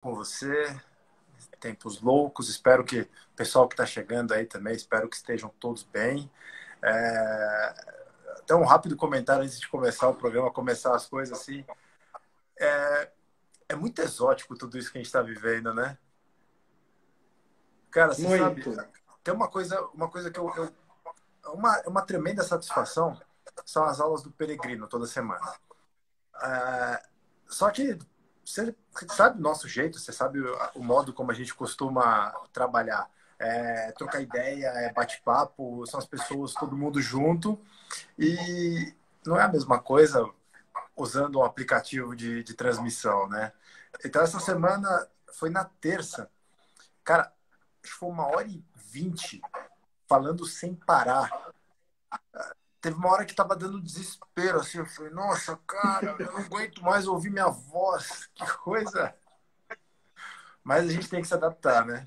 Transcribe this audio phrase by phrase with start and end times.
[0.00, 0.80] com você.
[1.58, 2.48] Tempos loucos.
[2.48, 6.30] Espero que o pessoal que está chegando aí também, espero que estejam todos bem.
[6.82, 7.74] É...
[8.38, 11.64] Até um rápido comentário antes de começar o programa, começar as coisas assim.
[12.58, 13.10] É,
[13.68, 15.96] é muito exótico tudo isso que a gente está vivendo, né?
[17.90, 18.74] Cara, você muito.
[18.74, 18.88] sabe,
[19.22, 20.72] tem uma coisa, uma coisa que eu, eu
[21.52, 23.20] uma, uma tremenda satisfação
[23.64, 25.54] são as aulas do Peregrino toda semana.
[26.42, 27.02] É,
[27.46, 27.98] só que
[28.44, 28.74] você
[29.08, 30.40] sabe o nosso jeito, você sabe
[30.74, 33.10] o modo como a gente costuma trabalhar.
[33.38, 37.58] É, trocar ideia, é bate-papo, são as pessoas, todo mundo junto.
[38.18, 40.28] E não é a mesma coisa
[40.94, 43.52] usando um aplicativo de, de transmissão, né?
[44.04, 46.30] Então, essa semana foi na terça.
[47.02, 47.32] Cara,
[47.82, 49.40] acho que foi uma hora e vinte
[50.06, 51.30] falando sem parar
[52.80, 56.82] teve uma hora que tava dando desespero, assim, eu falei, nossa, cara, eu não aguento
[56.82, 59.14] mais ouvir minha voz, que coisa.
[60.64, 62.06] Mas a gente tem que se adaptar, né?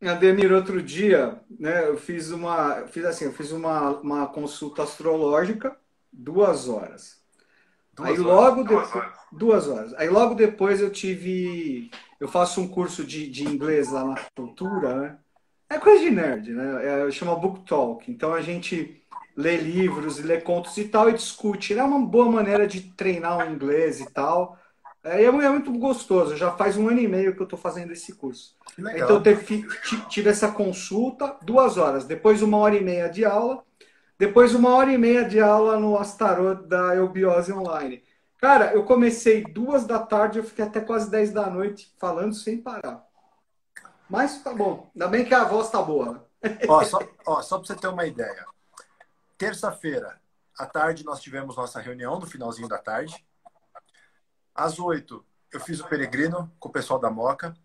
[0.00, 5.76] Ademir, outro dia, né, eu fiz uma, fiz assim, eu fiz uma, uma consulta astrológica,
[6.12, 7.20] duas horas.
[7.94, 8.26] Duas Aí horas.
[8.26, 9.94] logo depois, duas horas.
[9.94, 14.94] Aí logo depois eu tive, eu faço um curso de, de inglês lá na cultura,
[14.94, 15.18] né?
[15.68, 17.06] É coisa de nerd, né?
[17.06, 18.10] É, chama Book Talk.
[18.10, 19.02] Então a gente
[19.38, 21.78] lê livros e lê contos e tal e discute.
[21.78, 24.58] É uma boa maneira de treinar o inglês e tal.
[25.04, 26.36] É, é muito gostoso.
[26.36, 28.56] Já faz um ano e meio que eu estou fazendo esse curso.
[28.76, 32.04] Então eu tive, essa consulta, duas horas.
[32.04, 33.62] Depois uma hora e meia de aula.
[34.18, 38.02] Depois uma hora e meia de aula no Astarot da Eubiose Online.
[38.38, 42.58] Cara, eu comecei duas da tarde, eu fiquei até quase dez da noite falando sem
[42.58, 43.06] parar.
[44.10, 44.90] Mas tá bom.
[44.96, 46.26] Ainda bem que a voz tá boa.
[46.68, 48.44] Ó, só, ó, só para você ter uma ideia.
[49.38, 50.20] Terça-feira,
[50.58, 53.24] à tarde, nós tivemos nossa reunião, no finalzinho da tarde.
[54.52, 57.56] Às oito, eu fiz o peregrino com o pessoal da Moca.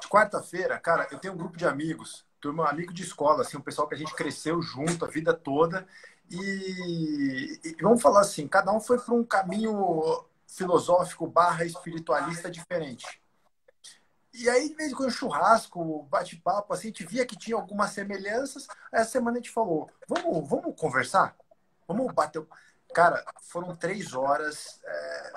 [0.00, 3.60] De quarta-feira, cara, eu tenho um grupo de amigos, turma, amigo de escola, assim, um
[3.60, 5.86] pessoal que a gente cresceu junto a vida toda.
[6.30, 13.19] E, e vamos falar assim, cada um foi para um caminho filosófico barra espiritualista diferente.
[14.32, 17.90] E aí, de vez em quando, churrasco, bate-papo, assim, a gente via que tinha algumas
[17.90, 18.68] semelhanças.
[18.92, 21.36] Essa semana a gente falou, vamos, vamos conversar?
[21.86, 22.44] Vamos bater.
[22.94, 25.32] Cara, foram três horas, é,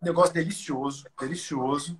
[0.00, 1.98] negócio delicioso, delicioso.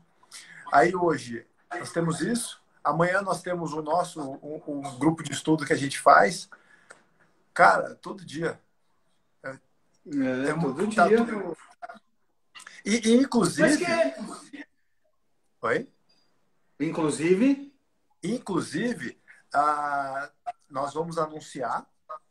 [0.72, 5.66] Aí hoje nós temos isso, amanhã nós temos o nosso um, um grupo de estudo
[5.66, 6.48] que a gente faz.
[7.52, 8.60] Cara, todo dia.
[9.42, 11.24] É, é, é todo tá dia.
[11.24, 11.56] Tudo...
[12.84, 13.78] E, e, inclusive.
[13.78, 14.64] Que...
[15.62, 15.95] Oi?
[16.80, 17.72] Inclusive?
[18.22, 19.18] Inclusive,
[19.52, 20.30] ah,
[20.68, 21.86] nós vamos anunciar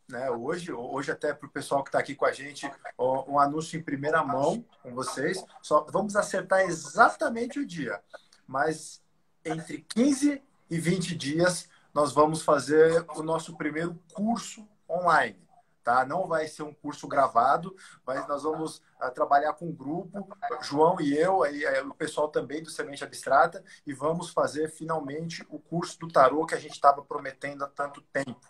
[0.07, 2.69] né, hoje, hoje até para o pessoal que está aqui com a gente,
[2.99, 5.43] um anúncio em primeira mão com vocês.
[5.61, 8.01] Só vamos acertar exatamente o dia,
[8.47, 9.01] mas
[9.43, 15.44] entre 15 e 20 dias nós vamos fazer o nosso primeiro curso online
[15.85, 16.03] tá?
[16.03, 17.73] Não vai ser um curso gravado,
[18.05, 20.27] mas nós vamos uh, trabalhar com um grupo,
[20.61, 25.45] João e eu, aí, aí, o pessoal também do Semente Abstrata, e vamos fazer finalmente
[25.47, 28.41] o curso do tarô que a gente estava prometendo há tanto tempo,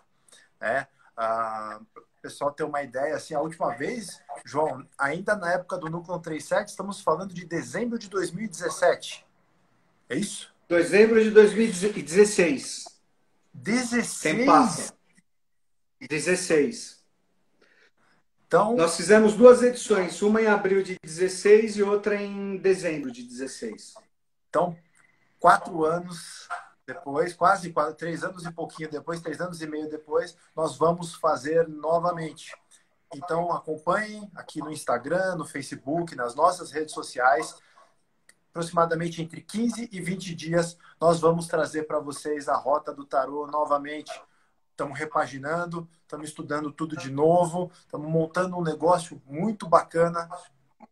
[0.60, 0.88] né?
[1.18, 5.90] Uh, o pessoal ter uma ideia, assim, a última vez, João, ainda na época do
[5.90, 9.26] Núcleo 37, estamos falando de dezembro de 2017.
[10.10, 10.54] É isso?
[10.68, 12.86] Dezembro de 2016.
[13.54, 14.22] 16?
[14.22, 14.94] Quem passa?
[16.00, 17.05] 16.
[18.48, 23.24] Então, Nós fizemos duas edições, uma em abril de 16 e outra em dezembro de
[23.24, 23.96] 16.
[24.50, 24.78] Então,
[25.40, 26.48] quatro anos
[26.86, 31.16] depois, quase quatro, três anos e pouquinho depois, três anos e meio depois, nós vamos
[31.16, 32.54] fazer novamente.
[33.14, 37.56] Então, acompanhem aqui no Instagram, no Facebook, nas nossas redes sociais.
[38.52, 43.48] Aproximadamente entre 15 e 20 dias, nós vamos trazer para vocês a Rota do Tarô
[43.48, 44.12] novamente
[44.76, 50.30] estamos repaginando, estamos estudando tudo de novo, estamos montando um negócio muito bacana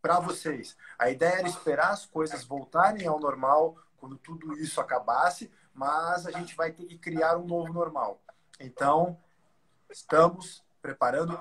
[0.00, 0.74] para vocês.
[0.98, 6.30] A ideia era esperar as coisas voltarem ao normal quando tudo isso acabasse, mas a
[6.30, 8.22] gente vai ter que criar um novo normal.
[8.58, 9.18] Então,
[9.90, 11.38] estamos preparando.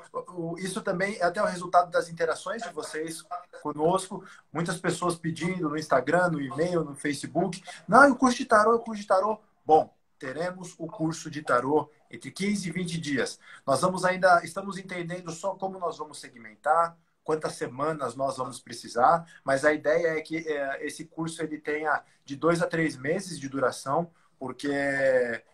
[0.57, 3.23] Isso também é até o resultado das interações de vocês
[3.61, 4.23] conosco.
[4.51, 7.63] Muitas pessoas pedindo no Instagram, no e-mail, no Facebook.
[7.87, 9.39] Não, o curso de tarô, o curso de tarô.
[9.65, 13.39] Bom, teremos o curso de tarô entre 15 e 20 dias.
[13.65, 19.25] Nós vamos ainda, estamos entendendo só como nós vamos segmentar, quantas semanas nós vamos precisar,
[19.43, 23.39] mas a ideia é que é, esse curso ele tenha de dois a três meses
[23.39, 24.69] de duração, porque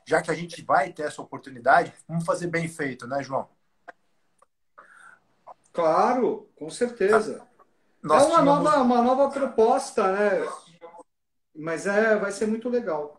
[0.06, 3.48] já que a gente vai ter essa oportunidade, vamos fazer bem feito, né, João?
[5.72, 7.48] Claro, com certeza.
[8.02, 8.64] Nós é uma, tínhamos...
[8.64, 10.46] nova, uma nova proposta, né?
[11.56, 13.19] Mas é, vai ser muito legal.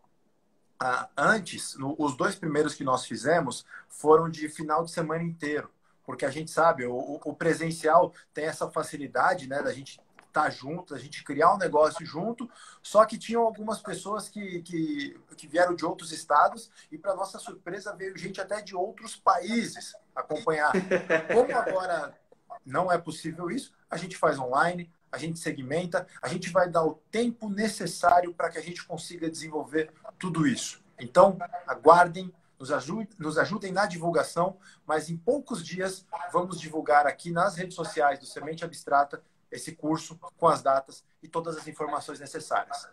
[0.82, 5.70] Ah, antes, no, os dois primeiros que nós fizemos foram de final de semana inteiro,
[6.06, 10.50] porque a gente sabe, o, o presencial tem essa facilidade, né, da gente estar tá
[10.50, 12.48] junto, a gente criar um negócio junto,
[12.82, 17.38] só que tinham algumas pessoas que, que, que vieram de outros estados e, para nossa
[17.38, 20.72] surpresa, veio gente até de outros países acompanhar.
[21.34, 22.18] Como agora
[22.64, 26.84] não é possível isso, a gente faz online, a gente segmenta, a gente vai dar
[26.84, 30.84] o tempo necessário para que a gente consiga desenvolver tudo isso.
[31.00, 37.32] Então, aguardem, nos ajudem, nos ajudem na divulgação, mas em poucos dias vamos divulgar aqui
[37.32, 42.20] nas redes sociais do Semente Abstrata esse curso com as datas e todas as informações
[42.20, 42.86] necessárias.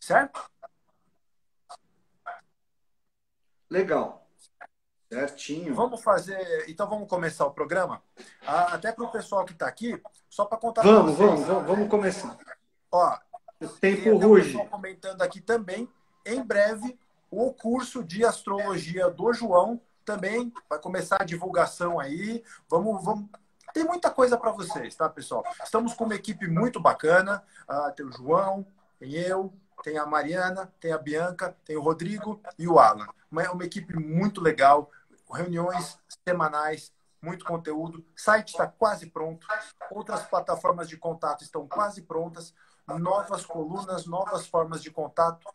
[0.00, 0.40] Certo?
[3.70, 4.26] Legal.
[5.12, 5.74] Certinho.
[5.74, 6.68] Vamos fazer.
[6.68, 8.02] Então vamos começar o programa?
[8.46, 10.82] Ah, até para o pessoal que está aqui, só para contar.
[10.82, 12.36] Vamos, vamos, vamos, vamos começar.
[12.90, 13.18] Ó,
[13.60, 14.56] o tempo ruge.
[14.68, 15.88] comentando aqui também,
[16.28, 16.98] em breve,
[17.30, 22.42] o curso de astrologia do João também vai começar a divulgação aí.
[22.68, 23.28] Vamos, vamos
[23.72, 25.44] tem muita coisa para vocês, tá, pessoal?
[25.62, 27.44] Estamos com uma equipe muito bacana.
[27.68, 28.66] Uh, tem o João,
[28.98, 29.52] tem eu,
[29.82, 33.06] tem a Mariana, tem a Bianca, tem o Rodrigo e o Alan.
[33.30, 34.90] Uma, uma equipe muito legal,
[35.30, 38.04] reuniões semanais, muito conteúdo.
[38.16, 39.46] Site está quase pronto.
[39.90, 42.54] Outras plataformas de contato estão quase prontas.
[42.86, 45.46] Novas colunas, novas formas de contato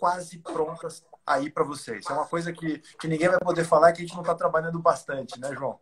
[0.00, 2.06] quase prontas aí para vocês.
[2.08, 4.80] É uma coisa que, que ninguém vai poder falar que a gente não está trabalhando
[4.80, 5.78] bastante, né, João?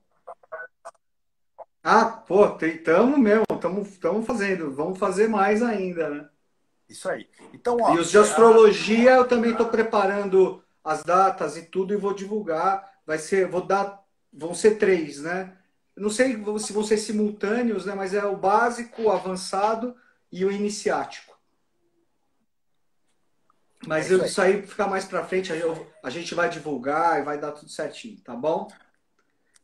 [1.82, 6.28] Ah, pô, estamos mesmo, estamos fazendo, vamos fazer mais ainda, né?
[6.88, 7.28] Isso aí.
[7.54, 11.96] Então, ó, e os de astrologia eu também estou preparando as datas e tudo e
[11.96, 12.98] vou divulgar.
[13.06, 15.56] Vai ser, vou dar, vão ser três, né?
[15.96, 17.94] Não sei se vão ser simultâneos, né?
[17.94, 19.94] Mas é o básico, o avançado
[20.30, 21.27] e o iniciático.
[23.88, 25.50] Mas é eu, isso aí ficar mais para frente,
[26.02, 28.68] a gente vai divulgar e vai dar tudo certinho, tá bom?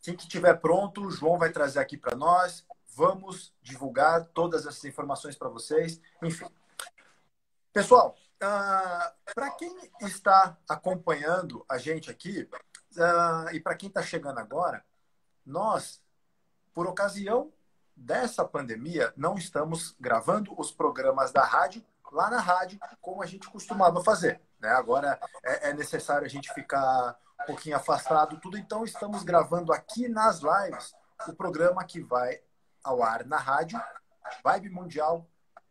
[0.00, 2.66] Assim que estiver pronto, o João vai trazer aqui para nós.
[2.96, 6.00] Vamos divulgar todas essas informações para vocês.
[6.22, 6.46] Enfim.
[7.70, 12.48] Pessoal, uh, ah, para quem está acompanhando a gente aqui,
[12.96, 14.82] uh, e para quem está chegando agora,
[15.44, 16.00] nós,
[16.72, 17.52] por ocasião
[17.94, 23.50] dessa pandemia, não estamos gravando os programas da rádio lá na rádio, como a gente
[23.50, 24.40] costumava fazer.
[24.60, 24.68] Né?
[24.70, 28.56] Agora é, é necessário a gente ficar um pouquinho afastado, tudo.
[28.56, 30.94] Então, estamos gravando aqui nas lives
[31.26, 32.40] o programa que vai
[32.82, 33.80] ao ar na rádio,
[34.44, 35.26] Vibe Mundial,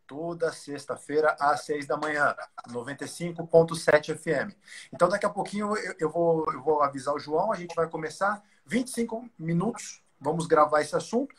[0.05, 2.35] toda sexta-feira às seis da manhã,
[2.69, 4.53] 95.7 FM.
[4.91, 7.87] Então, daqui a pouquinho eu, eu, vou, eu vou avisar o João, a gente vai
[7.87, 11.33] começar 25 minutos, vamos gravar esse assunto.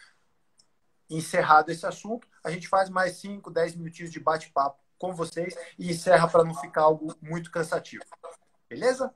[1.10, 5.90] Encerrado esse assunto, a gente faz mais 5, 10 minutinhos de bate-papo com vocês e
[5.90, 8.04] encerra para não ficar algo muito cansativo.
[8.68, 9.14] Beleza?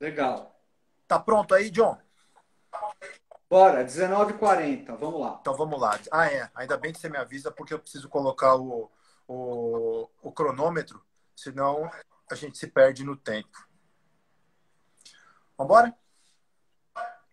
[0.00, 0.58] Legal.
[1.06, 1.98] Tá pronto aí, John?
[3.48, 5.38] Bora, 19h40, vamos lá.
[5.40, 5.98] Então vamos lá.
[6.12, 6.50] Ah, é.
[6.54, 8.90] Ainda bem que você me avisa, porque eu preciso colocar o,
[9.26, 11.02] o, o cronômetro,
[11.34, 11.90] senão
[12.30, 13.66] a gente se perde no tempo.
[15.56, 15.96] Vambora?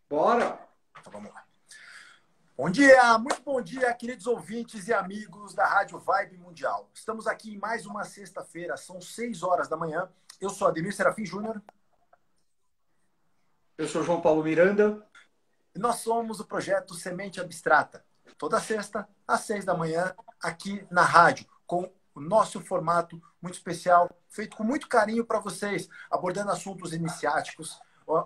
[0.09, 0.59] Bora!
[0.99, 1.44] Então vamos lá.
[2.57, 6.89] Bom dia, muito bom dia, queridos ouvintes e amigos da Rádio Vibe Mundial.
[6.93, 10.09] Estamos aqui em mais uma sexta-feira, são 6 horas da manhã.
[10.39, 11.61] Eu sou Ademir Serafim Júnior.
[13.77, 15.05] Eu sou João Paulo Miranda.
[15.75, 18.05] E nós somos o projeto Semente Abstrata.
[18.37, 24.09] Toda sexta, às seis da manhã, aqui na rádio, com o nosso formato muito especial,
[24.29, 27.77] feito com muito carinho para vocês, abordando assuntos iniciáticos,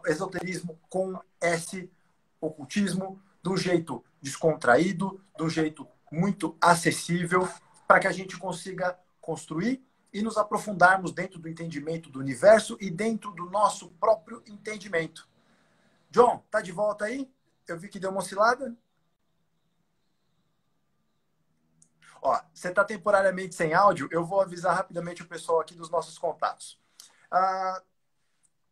[0.06, 1.92] esoterismo com S,
[2.40, 7.48] ocultismo, do jeito descontraído, do jeito muito acessível,
[7.88, 12.90] para que a gente consiga construir e nos aprofundarmos dentro do entendimento do universo e
[12.90, 15.28] dentro do nosso próprio entendimento.
[16.10, 17.32] John, tá de volta aí?
[17.68, 18.76] Eu vi que deu uma oscilada.
[22.22, 26.18] Ó, você está temporariamente sem áudio, eu vou avisar rapidamente o pessoal aqui dos nossos
[26.18, 26.80] contatos.
[27.32, 27.82] Ah,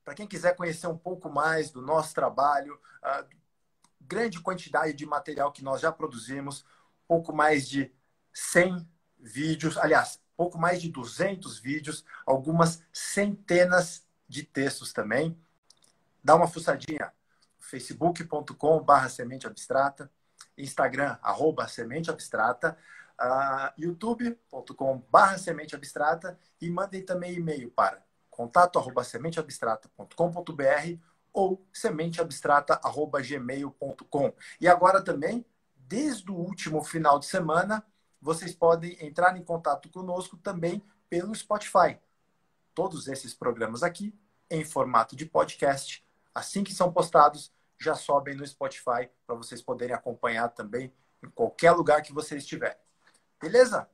[0.04, 3.26] Para quem quiser conhecer um pouco mais do nosso trabalho, ah,
[4.08, 6.66] grande quantidade de material que nós já produzimos,
[7.08, 7.92] pouco mais de
[8.34, 8.88] 100
[9.20, 15.38] vídeos, aliás, pouco mais de 200 vídeos, algumas centenas de textos também.
[16.24, 17.12] Dá uma fuçadinha
[17.60, 20.12] facebook.com.br semente abstrata,
[20.58, 22.78] Instagram, arroba semente abstrata,
[23.20, 28.06] uh, youtube.com.br semente abstrata e mandem também e-mail para
[28.38, 29.04] contato arroba
[31.38, 34.34] ou sementeabstrata.gmail.com.
[34.60, 37.86] E agora também, desde o último final de semana,
[38.20, 42.00] vocês podem entrar em contato conosco também pelo Spotify.
[42.74, 46.04] Todos esses programas aqui em formato de podcast,
[46.34, 50.92] assim que são postados, já sobem no Spotify para vocês poderem acompanhar também
[51.24, 52.82] em qualquer lugar que você estiver.
[53.40, 53.88] Beleza?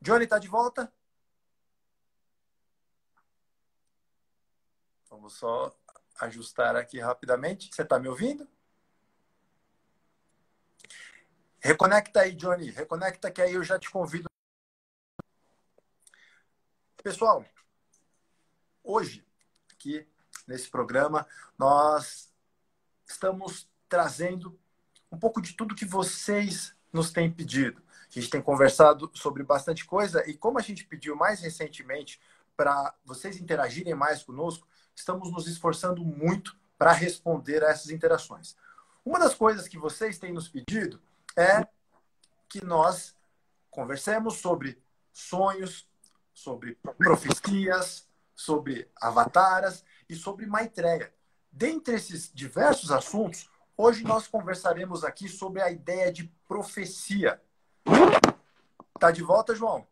[0.00, 0.92] Johnny está de volta?
[5.10, 5.76] Vamos só
[6.20, 7.70] ajustar aqui rapidamente.
[7.72, 8.48] Você está me ouvindo?
[11.60, 12.70] Reconecta aí, Johnny.
[12.70, 14.28] Reconecta que aí eu já te convido.
[17.02, 17.44] Pessoal,
[18.82, 19.24] hoje,
[19.70, 20.06] aqui
[20.46, 21.26] nesse programa,
[21.58, 22.32] nós
[23.06, 24.58] estamos trazendo
[25.10, 27.82] um pouco de tudo que vocês nos têm pedido.
[28.08, 32.20] A gente tem conversado sobre bastante coisa e como a gente pediu mais recentemente
[32.56, 38.56] para vocês interagirem mais conosco, estamos nos esforçando muito para responder a essas interações.
[39.04, 41.00] Uma das coisas que vocês têm nos pedido
[41.36, 41.66] é
[42.48, 43.14] que nós
[43.70, 45.88] conversemos sobre sonhos,
[46.32, 51.12] sobre profecias, sobre avataras e sobre Maitreya.
[51.50, 57.40] Dentre esses diversos assuntos, hoje nós conversaremos aqui sobre a ideia de profecia.
[58.98, 59.86] Tá de volta, João?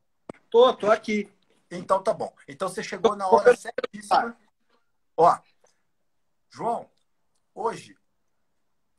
[0.50, 1.30] Tô, tô aqui.
[1.70, 2.32] Então tá bom.
[2.46, 4.36] Então você chegou na hora certíssima.
[5.16, 5.38] Ó,
[6.50, 6.90] João,
[7.54, 7.96] hoje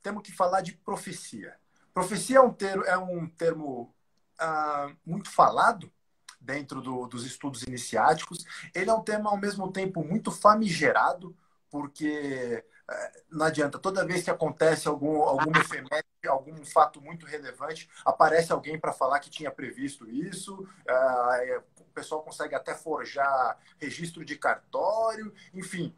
[0.02, 1.58] temos que falar de profecia.
[1.94, 3.94] Profecia é um termo, é um termo
[4.40, 5.92] ah, muito falado
[6.40, 8.46] dentro do, dos estudos iniciáticos.
[8.74, 11.36] Ele é um tema, ao mesmo tempo, muito famigerado,
[11.70, 17.90] porque eh, não adianta, toda vez que acontece algum, algum efeméride, algum fato muito relevante,
[18.06, 24.24] aparece alguém para falar que tinha previsto isso, ah, o pessoal consegue até forjar registro
[24.24, 25.96] de cartório, enfim.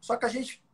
[0.00, 0.64] Só que a gente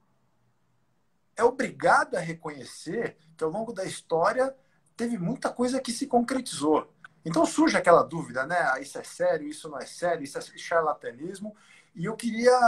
[1.37, 4.55] é obrigado a reconhecer que ao longo da história
[4.97, 6.93] teve muita coisa que se concretizou.
[7.25, 8.57] Então surge aquela dúvida, né?
[8.73, 11.55] Ah, isso é sério, isso não é sério, isso é charlatanismo.
[11.95, 12.59] E eu queria,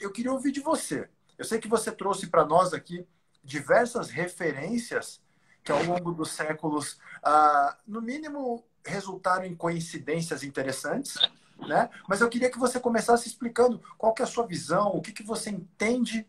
[0.00, 1.08] eu queria ouvir de você.
[1.36, 3.06] Eu sei que você trouxe para nós aqui
[3.42, 5.20] diversas referências
[5.62, 11.16] que ao longo dos séculos, ah, no mínimo, resultaram em coincidências interessantes,
[11.58, 11.90] né?
[12.08, 15.12] Mas eu queria que você começasse explicando qual que é a sua visão, o que,
[15.12, 16.26] que você entende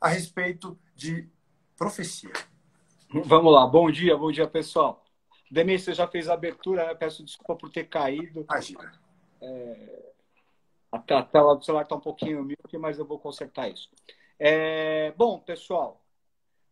[0.00, 1.28] a respeito de
[1.76, 2.32] profecia.
[3.24, 5.04] Vamos lá, bom dia, bom dia pessoal.
[5.50, 6.94] Demir, você já fez a abertura, né?
[6.94, 8.46] peço desculpa por ter caído.
[8.48, 8.92] Imagina.
[9.42, 10.10] É...
[10.92, 13.90] A tela do celular está um pouquinho mute, mas eu vou consertar isso.
[14.38, 15.12] É...
[15.16, 16.00] Bom, pessoal,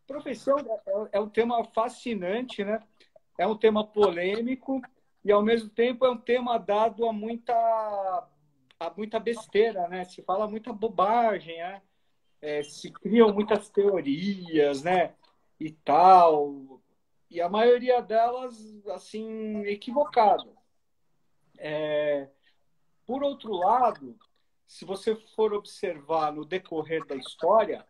[0.06, 2.80] profissão é, é um tema fascinante, né?
[3.36, 4.80] É um tema polêmico
[5.28, 7.54] e, ao mesmo tempo, é um tema dado a muita,
[8.80, 10.04] a muita besteira, né?
[10.04, 11.82] Se fala muita bobagem, né?
[12.40, 15.14] É, se criam muitas teorias, né?
[15.58, 16.80] e tal.
[17.30, 18.56] E a maioria delas,
[18.88, 20.48] assim, equivocada.
[21.58, 22.28] É...
[23.06, 24.16] Por outro lado,
[24.66, 27.86] se você for observar no decorrer da história,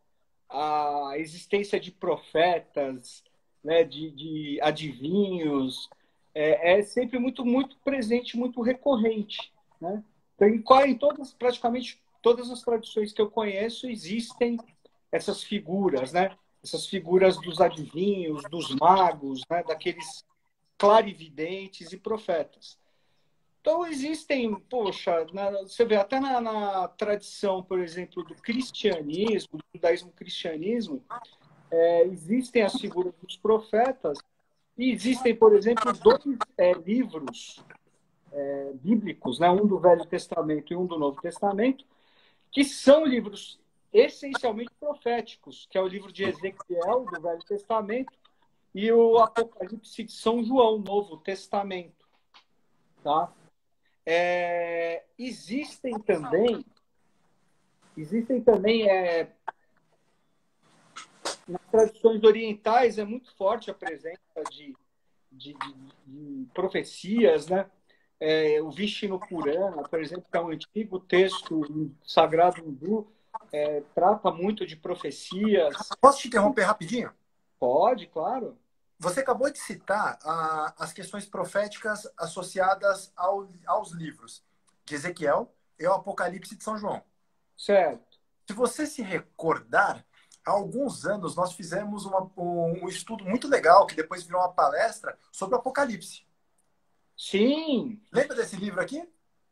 [0.49, 3.23] a existência de profetas,
[3.63, 5.91] né, de, de adivinhos,
[6.39, 9.53] é, é, sempre muito, muito presente, muito recorrente.
[9.81, 10.05] Né?
[10.37, 14.57] Então, em, em todas, praticamente todas as tradições que eu conheço, existem
[15.11, 16.37] essas figuras, né?
[16.63, 20.25] essas figuras dos adivinhos, dos magos, né, daqueles
[20.77, 22.79] clarividentes e profetas.
[23.61, 29.65] Então existem, poxa, na, você vê até na, na, tradição, por exemplo, do cristianismo, do
[29.75, 31.03] judaísmo cristianismo,
[31.71, 34.19] é, existem as figuras dos profetas
[34.79, 36.23] e existem, por exemplo, dois
[36.57, 37.63] é, livros
[38.33, 41.85] é, bíblicos, né, um do Velho Testamento e um do Novo Testamento,
[42.53, 43.59] que são livros
[43.93, 48.13] essencialmente proféticos, que é o livro de Ezequiel, do Velho Testamento,
[48.75, 52.07] e o Apocalipse de São João, Novo Testamento.
[53.03, 53.33] Tá?
[54.07, 56.65] É, existem também,
[57.97, 59.33] existem também, é,
[61.49, 64.77] nas tradições orientais é muito forte a presença de,
[65.33, 65.75] de, de,
[66.07, 67.71] de profecias, né?
[68.21, 73.07] É, o Vishnu Purana, por exemplo, que é um antigo texto sagrado hindu,
[73.53, 75.75] é, trata muito de profecias.
[76.01, 77.13] Posso te interromper rapidinho?
[77.59, 78.59] Pode, claro.
[78.99, 84.43] Você acabou de citar ah, as questões proféticas associadas ao, aos livros
[84.85, 87.03] de Ezequiel e o Apocalipse de São João.
[87.57, 88.19] Certo.
[88.49, 90.05] Se você se recordar,
[90.45, 95.17] há alguns anos nós fizemos uma, um, estudo muito legal, que depois virou uma palestra,
[95.33, 96.23] sobre o Apocalipse.
[97.17, 98.01] Sim.
[98.13, 99.09] Lembra desse livro aqui?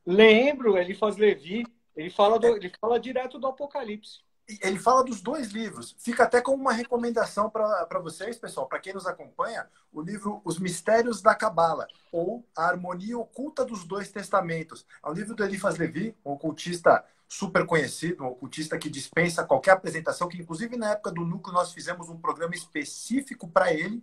[0.07, 1.65] Lembro, ele faz Levi.
[1.97, 4.21] Ele fala, do, ele fala direto do Apocalipse.
[4.63, 5.97] ele fala dos dois livros.
[5.99, 10.59] Fica até como uma recomendação para vocês, pessoal, para quem nos acompanha, o livro Os
[10.59, 14.87] Mistérios da Cabala, ou A Harmonia Oculta dos Dois Testamentos.
[15.05, 19.73] É um livro do Eliphas Levi, um ocultista super conhecido, um ocultista que dispensa qualquer
[19.73, 24.03] apresentação, que inclusive na época do Núcleo nós fizemos um programa específico para ele,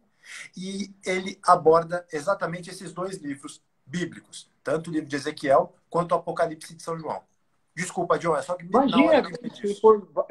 [0.55, 6.15] e ele aborda exatamente esses dois livros bíblicos, tanto o livro de Ezequiel quanto o
[6.15, 7.21] Apocalipse de São João.
[7.75, 9.23] Desculpa, John, é só que Imagina,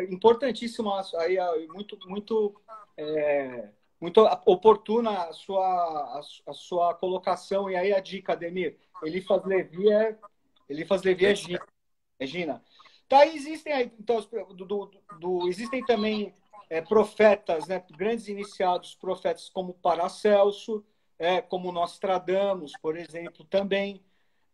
[0.08, 2.54] importantíssimo, aí, muito, muito,
[2.96, 3.68] é,
[4.00, 7.68] muito oportuna a sua, a, sua colocação.
[7.68, 10.16] E aí a dica, Ademir, ele faz Levi é,
[10.68, 11.66] ele faz Levi é Gina.
[12.20, 12.62] É Gina.
[13.12, 14.90] Tá, existem aí, então, do, do,
[15.20, 16.34] do existem também
[16.70, 20.82] é, profetas, né, grandes iniciados, profetas como Paracelso,
[21.18, 24.02] é, como Nostradamus, por exemplo, também.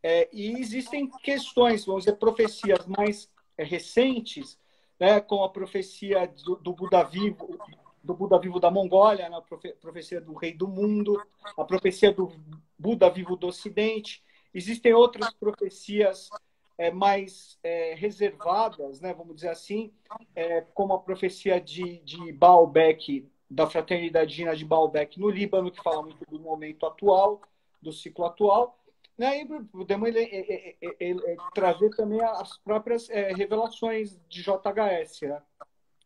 [0.03, 4.59] É, e existem questões, vamos dizer, profecias mais é, recentes,
[4.99, 7.57] né, com a profecia do, do, Buda vivo,
[8.03, 11.25] do Buda vivo da Mongólia, né, a profe, profecia do Rei do Mundo,
[11.57, 12.33] a profecia do
[12.77, 14.21] Buda vivo do Ocidente.
[14.53, 16.29] Existem outras profecias
[16.79, 19.93] é, mais é, reservadas, né, vamos dizer assim,
[20.35, 25.83] é, como a profecia de, de Baalbek, da Fraternidade Gina de Baalbek no Líbano, que
[25.83, 27.43] fala muito do momento atual,
[27.83, 28.79] do ciclo atual,
[29.17, 29.43] né?
[29.43, 35.43] E podemos ele, ele, ele, trazer também as próprias é, revelações de JHS, né?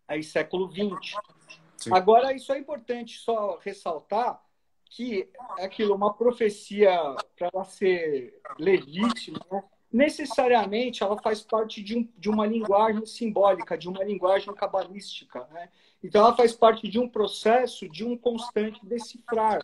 [0.08, 1.16] aí século XX.
[1.76, 1.92] Sim.
[1.92, 4.42] Agora, isso é importante só ressaltar
[4.88, 6.90] que é aquilo, uma profecia,
[7.36, 9.64] para ela ser legítima, né?
[9.92, 15.46] Necessariamente ela faz parte de, um, de uma linguagem simbólica, de uma linguagem cabalística.
[15.50, 15.68] Né?
[16.02, 19.62] Então, ela faz parte de um processo de um constante decifrar.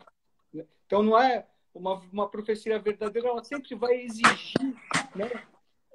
[0.53, 0.67] Né?
[0.87, 4.77] Então, não é uma, uma profecia verdadeira, ela sempre vai exigir
[5.15, 5.31] né,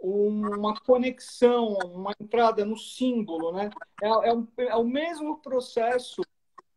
[0.02, 3.52] uma conexão, uma entrada no símbolo.
[3.52, 3.70] Né?
[4.02, 6.22] É, é, um, é o mesmo processo,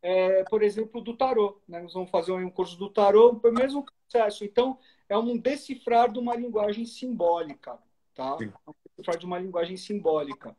[0.03, 1.59] é, por exemplo, do tarô.
[1.67, 1.81] Né?
[1.81, 4.45] Nós vamos fazer um curso do tarô, é o mesmo processo.
[4.45, 7.79] Então, é um decifrar de uma linguagem simbólica.
[8.15, 8.37] Tá?
[8.41, 10.57] É um decifrar de uma linguagem simbólica.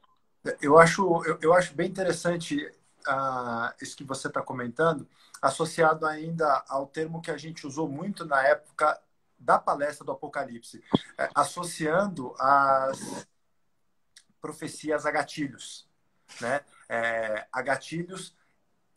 [0.62, 2.66] Eu acho, eu, eu acho bem interessante
[3.08, 5.08] uh, isso que você está comentando,
[5.42, 9.00] associado ainda ao termo que a gente usou muito na época
[9.38, 10.84] da palestra do Apocalipse,
[11.18, 13.28] é, associando as
[14.42, 15.88] profecias a gatilhos,
[16.42, 16.62] né?
[16.90, 18.34] É, a gatilhos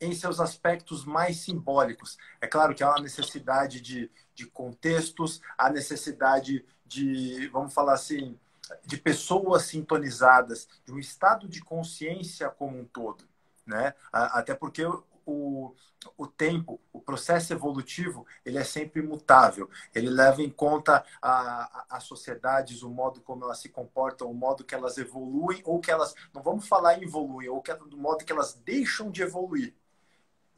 [0.01, 2.17] em seus aspectos mais simbólicos.
[2.41, 8.39] É claro que há uma necessidade de, de contextos, há necessidade de, vamos falar assim,
[8.85, 13.29] de pessoas sintonizadas, de um estado de consciência como um todo.
[13.67, 13.95] Né?
[14.13, 14.85] Até porque
[15.27, 15.75] o,
[16.17, 19.69] o tempo, o processo evolutivo, ele é sempre mutável.
[19.95, 24.75] Ele leva em conta as sociedades, o modo como elas se comportam, o modo que
[24.75, 28.33] elas evoluem, ou que elas, não vamos falar em evoluem, ou que, do modo que
[28.33, 29.75] elas deixam de evoluir.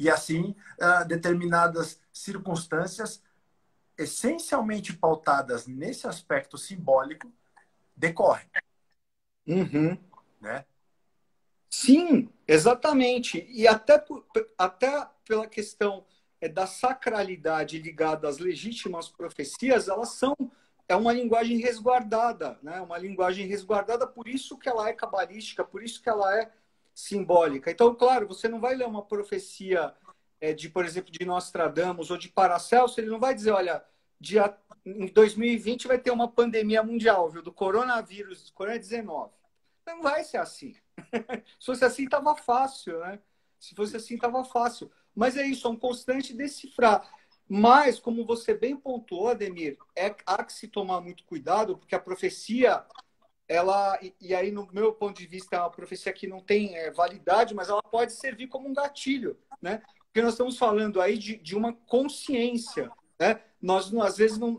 [0.02, 3.22] E assim, uh, determinadas circunstâncias,
[3.96, 7.32] essencialmente pautadas nesse aspecto simbólico,
[7.94, 8.50] decorrem.
[9.46, 9.96] Uhum.
[10.40, 10.64] Né?
[11.70, 13.46] Sim, exatamente.
[13.48, 14.04] E até,
[14.58, 16.04] até pela questão
[16.40, 20.34] é, da sacralidade ligada às legítimas profecias, elas são
[20.88, 22.80] é uma linguagem resguardada, né?
[22.80, 26.50] Uma linguagem resguardada, por isso que ela é cabalística, por isso que ela é
[26.94, 27.70] simbólica.
[27.70, 29.94] Então, claro, você não vai ler uma profecia
[30.40, 33.84] é, de, por exemplo, de Nostradamus ou de Paracelso, ele não vai dizer, olha,
[34.18, 39.30] dia, em 2020 vai ter uma pandemia mundial, viu, do coronavírus, do Corona-19.
[39.86, 40.74] Não vai ser assim.
[41.58, 43.20] Se fosse assim, estava fácil, né?
[43.58, 44.90] Se fosse assim, estava fácil.
[45.14, 47.08] Mas é isso, é um constante decifrar.
[47.48, 52.00] Mas, como você bem pontuou, Ademir, é, há que se tomar muito cuidado, porque a
[52.00, 52.84] profecia,
[53.52, 56.76] ela, e, e aí, no meu ponto de vista, é uma profecia que não tem
[56.76, 59.82] é, validade, mas ela pode servir como um gatilho, né?
[60.06, 63.40] Porque nós estamos falando aí de, de uma consciência, né?
[63.60, 64.56] Nós, às vezes, não,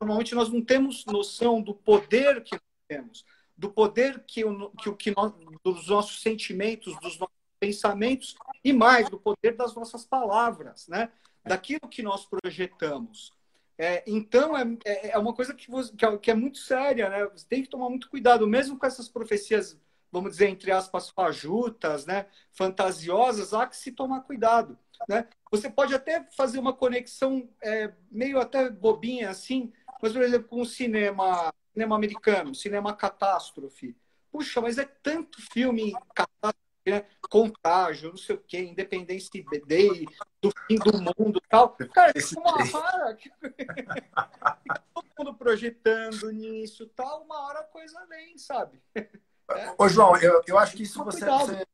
[0.00, 3.24] normalmente, nós não temos noção do poder que temos
[3.56, 9.08] do poder que o que, que nós, dos nossos sentimentos, dos nossos pensamentos e mais
[9.08, 11.10] do poder das nossas palavras, né?
[11.44, 13.32] Daquilo que nós projetamos.
[13.76, 17.24] É, então é, é, é uma coisa que, você, é, que, é, muito séria, né?
[17.26, 19.78] Você tem que tomar muito cuidado, mesmo com essas profecias,
[20.12, 22.26] vamos dizer entre aspas, fajutas, né?
[22.52, 25.26] Fantasiosas, há que se tomar cuidado, né?
[25.50, 30.60] Você pode até fazer uma conexão é, meio até bobinha assim, mas por exemplo com
[30.60, 33.96] o cinema cinema americano, cinema catástrofe.
[34.30, 37.06] Puxa, mas é tanto filme catástrofe, né?
[37.30, 39.30] Contágio, não sei o quê, Independência
[39.66, 40.06] Day,
[40.40, 41.70] do fim do mundo tal.
[41.70, 43.18] Cara, é uma hora.
[44.94, 48.82] Todo mundo projetando nisso tal, uma hora a coisa vem, sabe?
[48.94, 49.74] É.
[49.78, 51.66] Ô, João, eu, eu acho que isso você, você,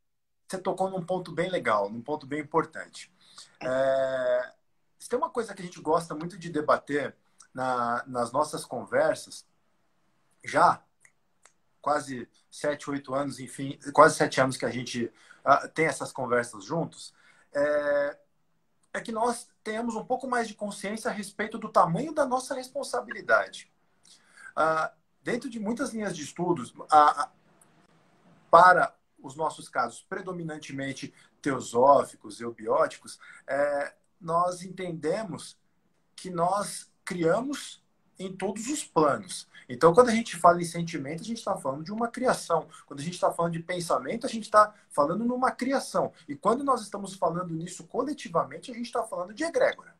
[0.46, 3.12] você tocou num ponto bem legal, num ponto bem importante.
[3.60, 4.52] É,
[5.08, 7.16] tem uma coisa que a gente gosta muito de debater
[7.52, 9.44] na, nas nossas conversas,
[10.44, 10.82] já
[11.80, 15.12] quase sete, oito anos, enfim, quase sete anos que a gente
[15.44, 17.14] uh, tem essas conversas juntos,
[17.52, 18.18] é,
[18.94, 22.54] é que nós tenhamos um pouco mais de consciência a respeito do tamanho da nossa
[22.54, 23.70] responsabilidade.
[24.56, 24.90] Uh,
[25.22, 27.28] dentro de muitas linhas de estudos, uh,
[28.50, 35.58] para os nossos casos predominantemente teosóficos, eubióticos, é, nós entendemos
[36.16, 37.79] que nós criamos
[38.20, 39.48] em todos os planos.
[39.68, 42.68] Então, quando a gente fala em sentimento, a gente está falando de uma criação.
[42.86, 46.12] Quando a gente está falando de pensamento, a gente está falando numa criação.
[46.28, 49.94] E quando nós estamos falando nisso coletivamente, a gente está falando de egrégora.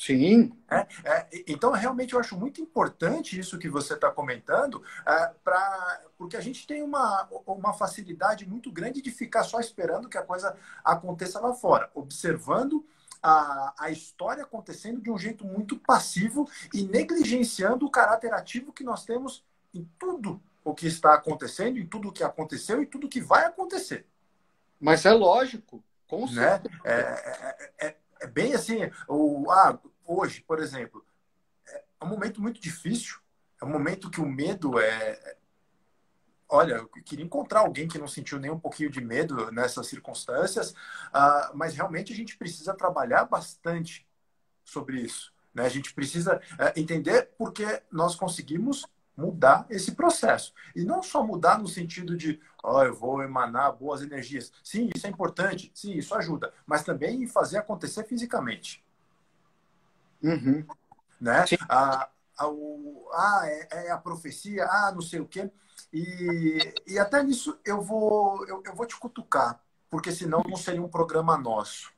[0.00, 0.50] Sim.
[0.70, 6.00] É, é, então, realmente, eu acho muito importante isso que você está comentando, é, pra,
[6.16, 10.22] porque a gente tem uma, uma facilidade muito grande de ficar só esperando que a
[10.22, 12.82] coisa aconteça lá fora, observando
[13.22, 18.84] a, a história acontecendo de um jeito muito passivo e negligenciando o caráter ativo que
[18.84, 23.06] nós temos em tudo o que está acontecendo, em tudo o que aconteceu e tudo
[23.06, 24.06] o que vai acontecer.
[24.78, 26.58] Mas é lógico, com né?
[26.58, 26.74] certeza.
[26.76, 26.80] Né?
[26.84, 28.78] É, é, é, é, bem assim,
[29.08, 31.04] o, ah, hoje, por exemplo,
[31.66, 33.18] é um momento muito difícil,
[33.60, 35.36] é um momento que o medo é,
[36.50, 40.70] olha, eu queria encontrar alguém que não sentiu nem um pouquinho de medo nessas circunstâncias,
[40.70, 44.06] uh, mas realmente a gente precisa trabalhar bastante
[44.64, 45.32] sobre isso.
[45.54, 45.64] Né?
[45.64, 48.84] A gente precisa uh, entender porque nós conseguimos
[49.16, 50.52] mudar esse processo.
[50.74, 54.50] E não só mudar no sentido de, oh, eu vou emanar boas energias.
[54.64, 58.82] Sim, isso é importante, sim, isso ajuda, mas também fazer acontecer fisicamente.
[60.22, 60.64] Uhum.
[61.20, 61.44] Né?
[61.68, 62.08] Ah,
[63.12, 65.50] ah, é, é, a profecia, ah, não sei o quê.
[65.92, 70.82] E, e até nisso eu vou, eu, eu vou te cutucar, porque senão não seria
[70.82, 71.92] um programa nosso.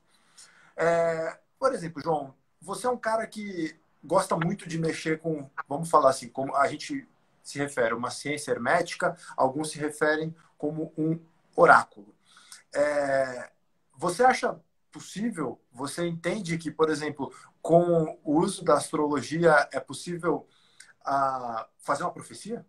[0.75, 5.89] É, por exemplo, João, você é um cara que gosta muito de mexer com, vamos
[5.89, 7.07] falar assim, como a gente
[7.43, 11.19] se refere uma ciência hermética, alguns se referem como um
[11.55, 12.13] oráculo.
[12.73, 13.51] É,
[13.95, 14.59] você acha
[14.91, 20.47] possível, você entende que, por exemplo, com o uso da astrologia é possível
[21.01, 22.65] uh, fazer uma profecia?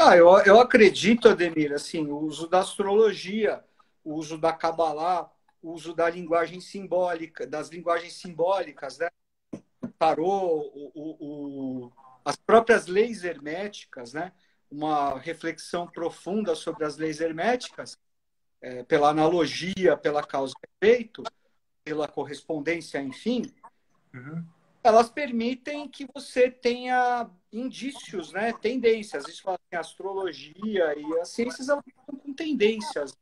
[0.00, 3.62] Ah, eu, eu acredito, Ademir, assim, o uso da astrologia,
[4.04, 5.30] o uso da Kabbalah,
[5.62, 9.08] o uso da linguagem simbólica, das linguagens simbólicas, né?
[9.98, 11.16] Tarô, o, o,
[11.86, 11.92] o,
[12.24, 14.32] as próprias leis herméticas, né?
[14.70, 17.98] Uma reflexão profunda sobre as leis herméticas,
[18.60, 21.22] é, pela analogia, pela causa e efeito,
[21.84, 23.42] pela correspondência, enfim,
[24.14, 24.44] uhum
[24.82, 29.28] elas permitem que você tenha indícios, né, tendências.
[29.28, 33.16] Isso fala assim, astrologia e as ciências elas estão com tendências.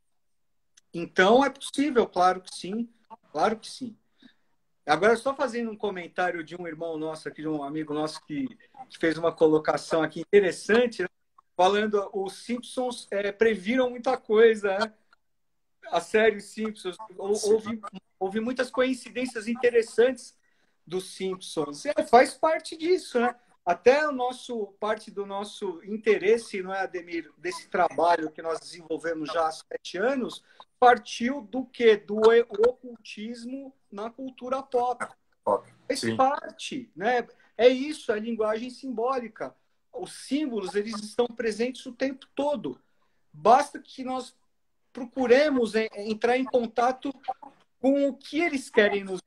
[0.93, 2.89] Então é possível, claro que sim,
[3.31, 3.95] claro que sim.
[4.85, 8.47] Agora, só fazendo um comentário de um irmão nosso aqui, de um amigo nosso que,
[8.89, 11.07] que fez uma colocação aqui interessante, né?
[11.55, 14.93] falando os Simpsons é, previram muita coisa, né?
[15.91, 16.97] a série Simpsons.
[17.15, 17.79] Houve,
[18.19, 20.35] houve muitas coincidências interessantes
[20.85, 21.85] dos Simpsons.
[21.85, 23.35] É, faz parte disso, né?
[23.65, 29.31] Até o nosso parte do nosso interesse, não é, Ademir, desse trabalho que nós desenvolvemos
[29.31, 30.43] já há sete anos,
[30.79, 31.95] partiu do que?
[31.95, 32.19] Do
[32.67, 35.05] ocultismo na cultura pop.
[35.87, 37.27] Faz parte, né?
[37.55, 39.55] É isso, é linguagem simbólica.
[39.93, 42.81] Os símbolos, eles estão presentes o tempo todo.
[43.31, 44.35] Basta que nós
[44.91, 47.13] procuremos entrar em contato
[47.79, 49.21] com o que eles querem nos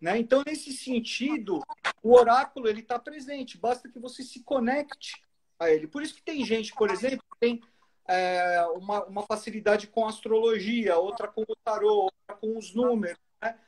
[0.00, 0.18] né?
[0.18, 1.62] Então, nesse sentido,
[2.02, 5.22] o oráculo ele está presente, basta que você se conecte
[5.58, 5.86] a ele.
[5.86, 7.62] Por isso que tem gente, por exemplo, que tem
[8.06, 13.18] é, uma, uma facilidade com astrologia, outra com o tarô, outra com os números.
[13.40, 13.58] Né?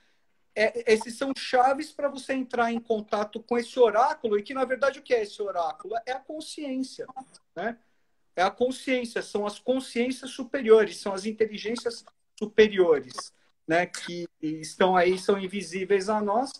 [0.54, 4.64] É, esses são chaves para você entrar em contato com esse oráculo, e que, na
[4.64, 5.94] verdade, o que é esse oráculo?
[6.04, 7.06] É a consciência.
[7.54, 7.78] Né?
[8.34, 12.04] É a consciência, são as consciências superiores, são as inteligências
[12.38, 13.34] superiores
[13.66, 16.52] né, que estão aí, são invisíveis a nós,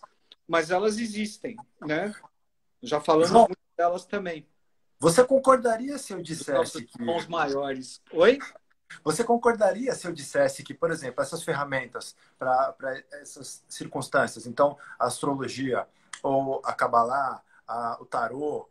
[0.47, 2.15] mas elas existem, né?
[2.83, 4.47] Já falamos muito delas também.
[4.99, 7.03] Você concordaria se eu dissesse que...
[7.03, 8.01] Os maiores.
[8.13, 8.39] Oi?
[9.05, 12.75] Você concordaria se eu dissesse que, por exemplo, essas ferramentas para
[13.13, 15.87] essas circunstâncias, então a astrologia
[16.23, 18.69] ou a Kabbalah, a, o tarô,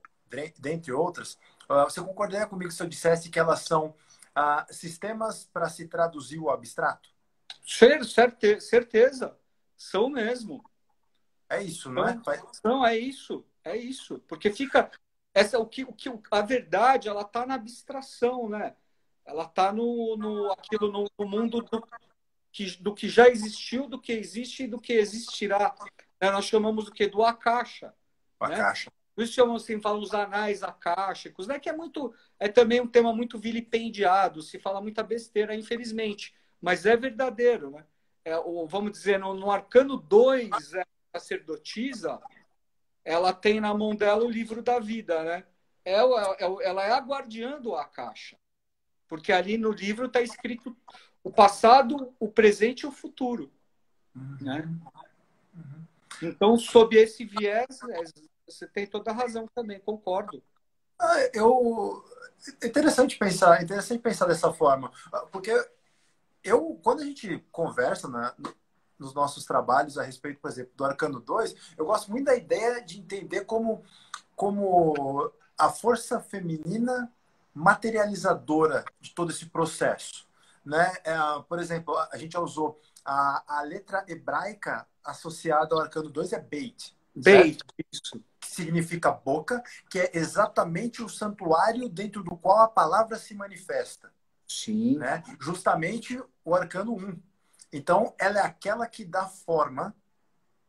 [0.57, 1.37] dentre outras,
[1.69, 6.39] ah, você concordaria comigo se eu dissesse que elas são uh, sistemas para se traduzir
[6.39, 7.09] o abstrato?
[7.65, 9.38] Certe, certeza.
[9.75, 10.63] São mesmo.
[11.49, 12.21] É isso, não é?
[12.63, 13.45] Não, é isso.
[13.63, 14.19] É isso.
[14.28, 14.89] Porque fica.
[15.34, 18.75] Essa, o que, o que, a verdade ela está na abstração, né?
[19.25, 21.86] Ela está no, no, aquilo, no, no mundo do
[22.51, 25.75] que, do que já existiu, do que existe e do que existirá.
[26.21, 26.32] Né?
[26.32, 27.08] Nós chamamos o que?
[27.08, 27.93] Do Akasha.
[28.39, 28.56] O né?
[28.56, 28.91] Akasha.
[29.13, 31.58] Por isso chamamos assim, falam os anais akáshicos, né?
[31.58, 36.85] que é muito, é também um tema muito vilipendiado, se fala muita besteira, infelizmente, mas
[36.85, 37.85] é verdadeiro, né?
[38.23, 42.19] É, o, vamos dizer, no, no Arcano 2, é, a sacerdotisa,
[43.03, 45.45] ela tem na mão dela o livro da vida, né?
[45.85, 48.35] É, é, ela é a guardiã do Akasha.
[49.07, 50.75] Porque ali no livro está escrito
[51.23, 53.51] o passado, o presente e o futuro.
[54.15, 54.37] Uhum.
[54.41, 54.69] Né?
[55.53, 55.85] Uhum.
[56.23, 58.03] Então, sob esse viés, é,
[58.47, 60.41] você tem toda a razão também, concordo.
[60.97, 62.03] Ah, eu
[62.63, 64.91] interessante pensar, interessante pensar dessa forma,
[65.31, 65.51] porque
[66.45, 68.31] eu quando a gente conversa né,
[68.97, 72.81] nos nossos trabalhos a respeito, por exemplo, do Arcano 2, eu gosto muito da ideia
[72.81, 73.84] de entender como
[74.36, 77.12] como a força feminina
[77.53, 80.27] materializadora de todo esse processo,
[80.63, 80.93] né?
[81.05, 81.15] É,
[81.47, 86.39] por exemplo, a gente já usou a, a letra hebraica associada ao Arcano 2 é
[86.39, 86.95] Beit.
[87.15, 93.34] Beit, isso significa boca, que é exatamente o santuário dentro do qual a palavra se
[93.34, 94.12] manifesta.
[94.47, 94.97] Sim.
[94.97, 95.23] Né?
[95.39, 97.19] Justamente o arcano 1.
[97.71, 99.95] Então, ela é aquela que dá forma,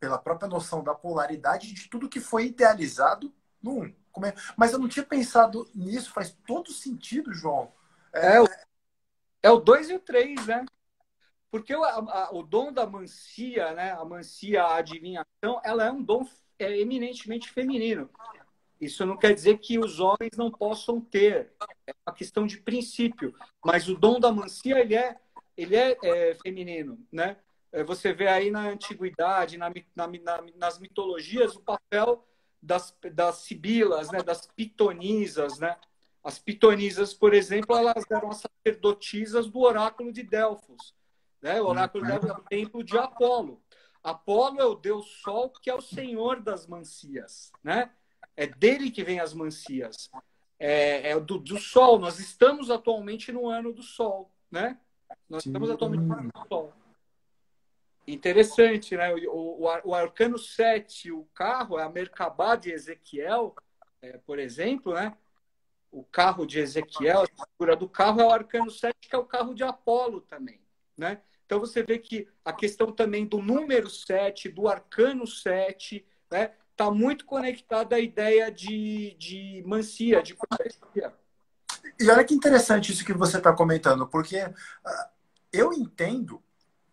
[0.00, 3.94] pela própria noção da polaridade, de tudo que foi idealizado no 1.
[4.24, 4.34] É?
[4.56, 7.70] Mas eu não tinha pensado nisso, faz todo sentido, João.
[8.12, 8.36] É,
[9.42, 10.64] é o 2 é e o 3, né?
[11.50, 13.92] Porque o, a, o dom da mancia, né?
[13.92, 16.26] A mancia, a adivinhação, ela é um dom
[16.58, 18.08] é eminentemente feminino.
[18.80, 21.52] Isso não quer dizer que os homens não possam ter.
[21.86, 23.34] É uma questão de princípio.
[23.64, 25.16] Mas o dom da mancia, ele é,
[25.56, 27.38] ele é, é feminino, né?
[27.72, 32.26] É, você vê aí na antiguidade, na, na, na, nas mitologias, o papel
[32.62, 34.22] das, das sibilas, né?
[34.22, 35.76] das pitonisas, né?
[36.22, 40.94] As pitonisas, por exemplo, elas eram as sacerdotisas do oráculo de Delfos.
[41.40, 41.60] Né?
[41.60, 43.62] O oráculo de Delfos é o templo de Apolo.
[44.02, 47.90] Apolo é o deus Sol, que é o senhor das mancias, né?
[48.36, 50.10] É dele que vem as mancias.
[50.58, 51.98] É, é do, do, Sol.
[51.98, 54.78] Nós estamos atualmente no ano do Sol, né?
[55.28, 55.50] Nós Sim.
[55.50, 56.72] estamos atualmente no ano do Sol.
[58.06, 59.12] Interessante, né?
[59.28, 63.54] O, o, o Arcano 7, o carro, é a Merkabah de Ezequiel,
[64.02, 65.16] é, por exemplo, né?
[65.90, 69.24] O carro de Ezequiel, a figura do carro é o Arcano 7, que é o
[69.24, 70.60] carro de Apolo também,
[70.96, 71.22] né?
[71.46, 76.90] Então você vê que a questão também do número 7, do arcano 7, né, está
[76.90, 81.14] muito conectada à ideia de, de mancia, de profecia.
[81.98, 85.08] E olha que interessante isso que você está comentando, porque uh,
[85.52, 86.42] eu entendo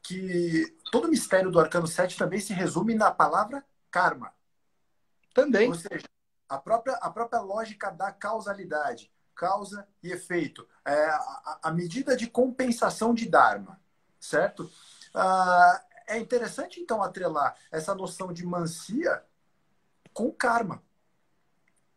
[0.01, 4.33] que todo o mistério do arcano 7 também se resume na palavra karma.
[5.33, 5.67] Também.
[5.67, 6.05] Ou seja,
[6.47, 12.27] a própria, a própria lógica da causalidade, causa e efeito, é, a, a medida de
[12.27, 13.81] compensação de Dharma
[14.23, 14.71] certo?
[15.13, 19.23] Ah, é interessante, então, atrelar essa noção de mancia
[20.13, 20.83] com karma.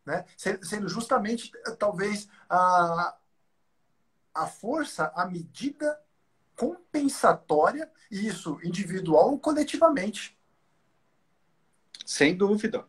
[0.05, 0.24] Né?
[0.37, 3.16] Sendo justamente, talvez, a,
[4.35, 6.00] a força, a medida
[6.57, 10.38] compensatória, isso individual ou coletivamente.
[12.05, 12.87] Sem dúvida.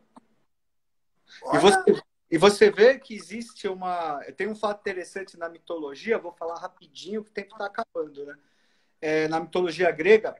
[1.54, 4.20] E você, e você vê que existe uma.
[4.38, 8.38] Tem um fato interessante na mitologia, vou falar rapidinho, que o tempo está acabando, né?
[9.02, 10.36] é, na mitologia grega,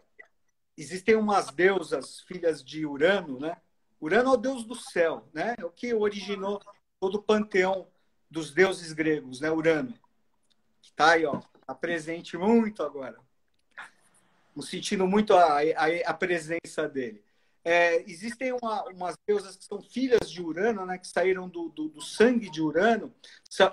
[0.76, 3.58] existem umas deusas, filhas de Urano, né?
[4.00, 5.56] Urano é o deus do céu, né?
[5.58, 6.62] É o que originou
[7.00, 7.88] todo o panteão
[8.30, 9.50] dos deuses gregos, né?
[9.52, 9.94] Urano.
[10.96, 13.18] Tá aí, ó, tá presente muito agora.
[14.48, 17.24] Estamos sentindo muito a, a, a presença dele.
[17.64, 20.98] É, existem uma, umas deusas que são filhas de Urano, né?
[20.98, 23.14] Que saíram do, do, do sangue de Urano,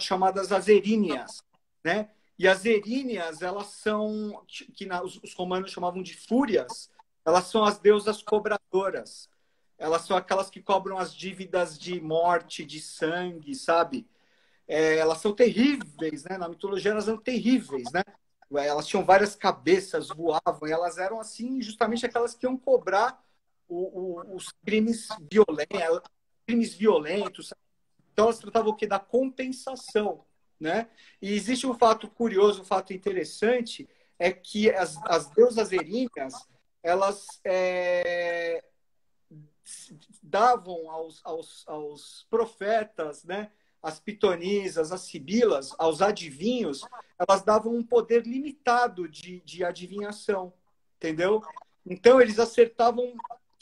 [0.01, 1.43] chamadas as Eríneas,
[1.83, 2.11] né?
[2.39, 6.91] E as eríneas, elas são, que na, os, os romanos chamavam de fúrias,
[7.25, 9.29] elas são as deusas cobradoras.
[9.79, 14.07] Elas são aquelas que cobram as dívidas de morte, de sangue, sabe?
[14.67, 16.39] É, elas são terríveis, né?
[16.39, 18.03] Na mitologia elas eram terríveis, né?
[18.51, 23.23] Elas tinham várias cabeças, voavam, elas eram assim, justamente aquelas que iam cobrar
[23.69, 23.77] o,
[24.23, 26.11] o, os crimes violentos,
[26.47, 27.53] crimes violentos.
[28.13, 30.25] Então elas tratavam o que da compensação.
[30.61, 30.89] Né?
[31.21, 36.35] E existe um fato curioso, um fato interessante, é que as, as deusas eríneas,
[36.83, 38.63] elas é,
[40.23, 43.51] davam aos, aos, aos profetas, né?
[43.85, 46.81] as pitonisas, as sibilas, aos adivinhos,
[47.19, 50.55] elas davam um poder limitado de, de adivinhação,
[50.97, 51.43] entendeu?
[51.85, 53.15] Então, eles acertavam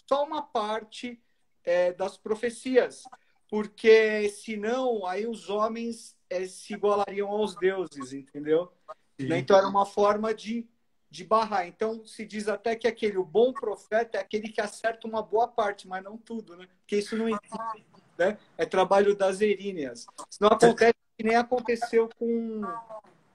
[0.08, 1.20] só uma parte
[1.64, 3.02] é, das profecias,
[3.48, 8.72] porque senão aí os homens é, se igualariam aos deuses, entendeu?
[9.20, 9.32] Sim.
[9.34, 10.68] Então era uma forma de,
[11.12, 11.68] de barrar.
[11.68, 15.46] Então se diz até que aquele o bom profeta é aquele que acerta uma boa
[15.46, 16.66] parte, mas não tudo, né?
[16.78, 18.38] Porque isso não existe, né?
[18.56, 20.06] É trabalho das eríneas.
[20.30, 22.62] Isso não acontece que nem aconteceu com,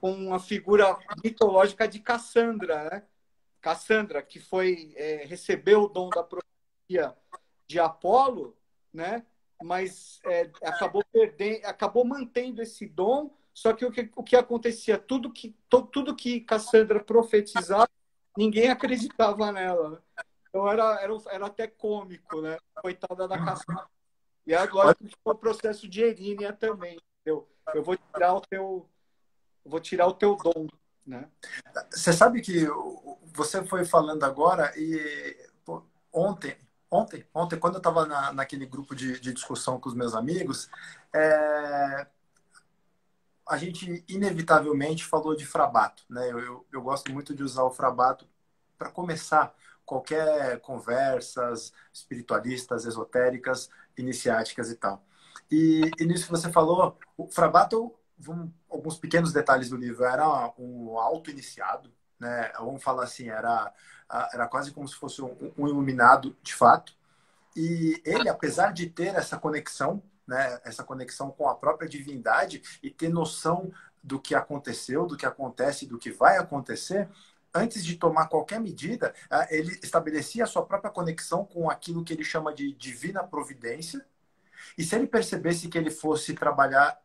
[0.00, 3.02] com a figura mitológica de Cassandra, né?
[3.60, 7.16] Cassandra, que foi é, recebeu o dom da profecia
[7.68, 8.56] de Apolo,
[8.92, 9.24] né?
[9.62, 13.30] Mas é, acabou perdendo, acabou mantendo esse dom.
[13.58, 17.88] Só que o que, o que acontecia, tudo que to, tudo que Cassandra profetizava,
[18.36, 19.90] ninguém acreditava nela.
[19.90, 19.98] Né?
[20.48, 22.56] Então era, era, era até cômico, né?
[22.80, 23.88] Coitada da Cassandra.
[24.46, 27.00] E agora o processo de Erínia também.
[27.24, 28.88] Eu, eu vou tirar o teu,
[29.64, 30.68] vou tirar o teu dom,
[31.04, 31.28] né?
[31.90, 32.64] Você sabe que
[33.34, 36.56] você foi falando agora e pô, ontem
[36.88, 40.70] ontem, ontem quando eu estava na, naquele grupo de, de, discussão com os meus amigos,
[41.12, 42.06] é,
[43.48, 46.04] a gente inevitavelmente falou de frabato.
[46.08, 46.30] Né?
[46.30, 48.26] Eu, eu, eu gosto muito de usar o frabato
[48.76, 55.02] para começar qualquer conversas espiritualistas, esotéricas, iniciáticas e tal.
[55.50, 57.94] E, e nisso que você falou, o frabato,
[58.70, 62.52] alguns pequenos detalhes do livro, era um auto-iniciado, né?
[62.58, 63.72] Vamos falar assim, era
[64.32, 66.96] era quase como se fosse um, um iluminado de fato.
[67.54, 72.90] E ele, apesar de ter essa conexão, né, essa conexão com a própria divindade e
[72.90, 77.08] ter noção do que aconteceu, do que acontece, do que vai acontecer,
[77.52, 79.14] antes de tomar qualquer medida,
[79.48, 84.06] ele estabelecia a sua própria conexão com aquilo que ele chama de divina providência.
[84.76, 87.00] E se ele percebesse que ele fosse trabalhar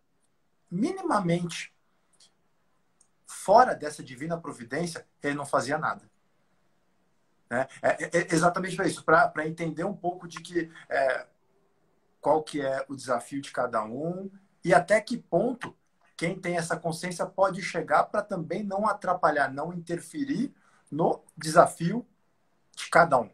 [0.70, 1.74] minimamente
[3.26, 6.10] fora dessa divina providência, ele não fazia nada.
[7.50, 7.68] Né?
[7.82, 11.28] É, é, é exatamente para isso, para entender um pouco de que é,
[12.24, 14.32] qual que é o desafio de cada um
[14.64, 15.76] e até que ponto
[16.16, 20.56] quem tem essa consciência pode chegar para também não atrapalhar, não interferir
[20.90, 22.08] no desafio
[22.76, 23.30] de cada um,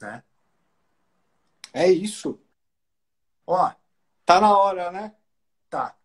[0.00, 0.22] né?
[1.72, 2.38] É isso.
[3.46, 3.72] Ó,
[4.26, 5.14] tá na hora, né?
[5.70, 5.96] Tá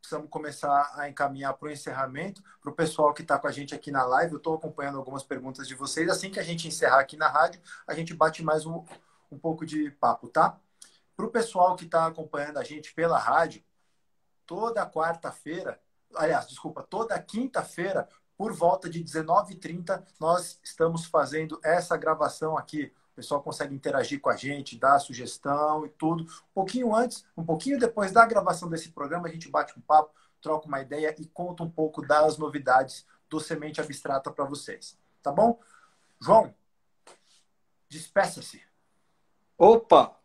[0.00, 2.42] precisamos começar a encaminhar para o encerramento.
[2.60, 5.22] Para o pessoal que está com a gente aqui na live, eu estou acompanhando algumas
[5.22, 6.10] perguntas de vocês.
[6.10, 8.84] Assim que a gente encerrar aqui na rádio, a gente bate mais um,
[9.30, 10.58] um pouco de papo, tá?
[11.22, 13.62] Para o pessoal que está acompanhando a gente pela rádio,
[14.44, 15.80] toda quarta-feira,
[16.16, 23.14] aliás, desculpa, toda quinta-feira, por volta de 19h30, nós estamos fazendo essa gravação aqui o
[23.14, 26.24] pessoal consegue interagir com a gente, dar sugestão e tudo.
[26.24, 30.12] Um pouquinho antes, um pouquinho depois da gravação desse programa, a gente bate um papo,
[30.40, 34.98] troca uma ideia e conta um pouco das novidades do Semente Abstrata para vocês.
[35.22, 35.60] Tá bom?
[36.18, 36.52] João,
[37.88, 38.62] despeça-se.
[39.58, 40.21] Opa!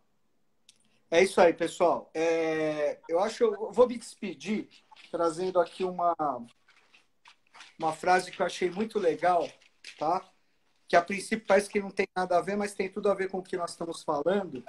[1.10, 2.10] É isso aí, pessoal.
[2.14, 4.68] É, eu acho eu vou me despedir
[5.10, 6.14] trazendo aqui uma,
[7.78, 9.48] uma frase que eu achei muito legal,
[9.98, 10.30] tá?
[10.88, 13.30] que a princípio parece que não tem nada a ver, mas tem tudo a ver
[13.30, 14.64] com o que nós estamos falando,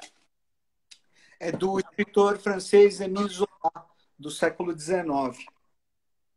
[1.39, 5.47] é do escritor francês Émile Zola, do século XIX.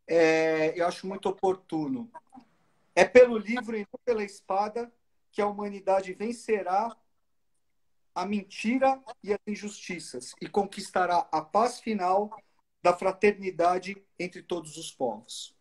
[0.07, 2.09] É, eu acho muito oportuno.
[2.95, 4.89] É pelo livro e não pela espada
[5.29, 6.95] que a humanidade vencerá
[8.15, 12.35] a mentira e as injustiças e conquistará a paz final
[12.81, 15.55] da fraternidade entre todos os povos.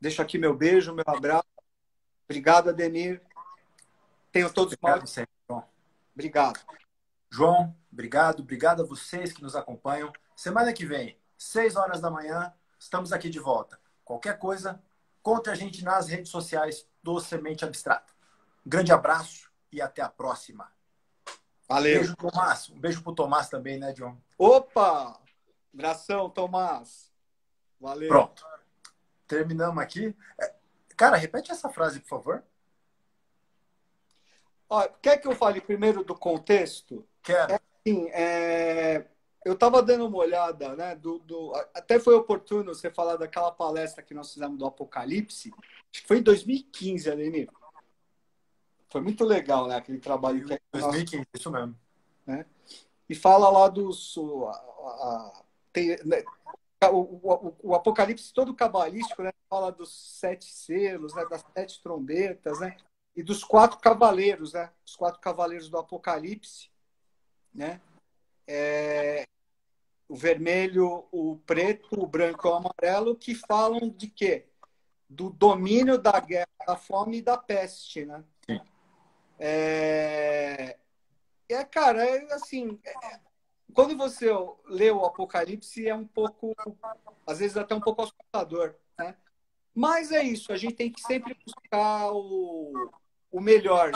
[0.00, 1.48] Deixo aqui meu beijo, meu abraço.
[2.24, 3.22] Obrigado, Ademir.
[4.32, 5.06] Tenham todos obrigado.
[5.06, 5.64] Sempre, João.
[6.14, 6.60] Obrigado.
[7.30, 8.40] João, obrigado.
[8.40, 10.12] Obrigado a vocês que nos acompanham.
[10.36, 13.78] Semana que vem, 6 horas da manhã, estamos aqui de volta.
[14.04, 14.82] Qualquer coisa,
[15.22, 18.12] conte a gente nas redes sociais do Semente Abstrata.
[18.64, 20.70] Um grande abraço e até a próxima.
[21.68, 21.98] Valeu.
[21.98, 22.70] Beijo, Tomás.
[22.70, 24.16] Um beijo pro Tomás também, né, John?
[24.38, 25.20] Opa!
[25.72, 27.12] Abração, Tomás.
[27.78, 28.08] Valeu.
[28.08, 28.44] Pronto.
[29.26, 30.16] Terminamos aqui.
[30.40, 30.54] É,
[30.96, 32.42] cara, repete essa frase, por favor.
[34.70, 37.06] Ó, quer que eu fale primeiro do contexto?
[37.22, 37.52] Quero.
[37.52, 39.06] É, assim, é...
[39.44, 40.94] Eu estava dando uma olhada, né?
[40.96, 41.52] Do, do...
[41.72, 45.50] Até foi oportuno você falar daquela palestra que nós fizemos do Apocalipse.
[45.90, 47.48] Acho que foi em 2015, Adenir.
[48.90, 49.76] Foi muito legal, né?
[49.76, 51.28] Aquele trabalho que 2015, nosso...
[51.34, 51.78] isso mesmo.
[52.26, 52.46] Né?
[53.08, 54.16] E fala lá dos.
[54.16, 56.22] A, a, tem, né?
[56.90, 59.32] o, o, o, Apocalipse todo cabalístico, né?
[59.48, 61.26] Fala dos sete selos, né?
[61.26, 62.76] das sete trombetas, né?
[63.18, 64.70] e dos quatro cavaleiros, né?
[64.86, 66.70] Os quatro cavaleiros do Apocalipse,
[67.52, 67.80] né?
[68.46, 69.26] É,
[70.08, 74.46] o vermelho, o preto, o branco e o amarelo, que falam de quê?
[75.10, 78.22] Do domínio da guerra, da fome e da peste, né?
[79.38, 80.76] É,
[81.48, 83.20] é cara, é assim, é,
[83.72, 84.26] quando você
[84.66, 86.54] lê o Apocalipse, é um pouco,
[87.26, 89.16] às vezes até um pouco assustador, né?
[89.74, 92.90] Mas é isso, a gente tem que sempre buscar o,
[93.30, 93.92] o melhor,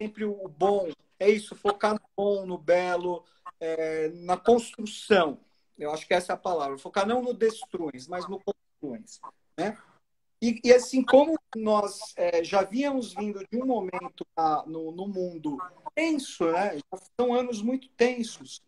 [0.00, 0.88] sempre o bom.
[1.18, 3.24] É isso, focar no bom, no belo,
[3.58, 5.40] é, na construção.
[5.76, 6.78] Eu acho que essa é a palavra.
[6.78, 9.20] Focar não no destruins, mas no construins.
[9.56, 9.76] Né?
[10.44, 15.08] E, e assim como nós é, já víamos vindo de um momento na, no, no
[15.08, 15.56] mundo
[15.94, 16.76] tenso, né?
[16.76, 18.60] Já são anos muito tensos.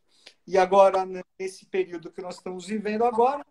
[0.47, 1.07] E agora,
[1.39, 3.45] nesse período que nós estamos vivendo agora,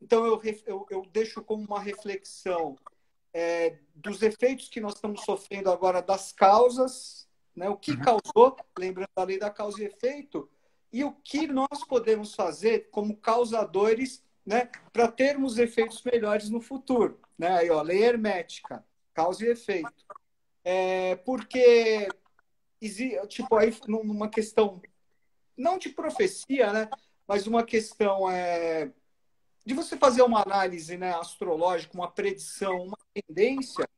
[0.00, 2.76] então eu, eu, eu deixo como uma reflexão
[3.32, 7.68] é, dos efeitos que nós estamos sofrendo agora das causas, né?
[7.68, 8.00] o que uhum.
[8.00, 10.50] causou, lembrando a lei da causa e efeito,
[10.92, 17.20] e o que nós podemos fazer como causadores né, para termos efeitos melhores no futuro.
[17.38, 17.48] Né?
[17.58, 19.92] Aí, ó, lei hermética, causa e efeito.
[20.64, 22.08] É, porque,
[23.28, 24.80] tipo, aí numa questão,
[25.56, 26.88] não de profecia, né,
[27.26, 28.92] mas uma questão é,
[29.64, 33.88] de você fazer uma análise né, astrológica, uma predição, uma tendência,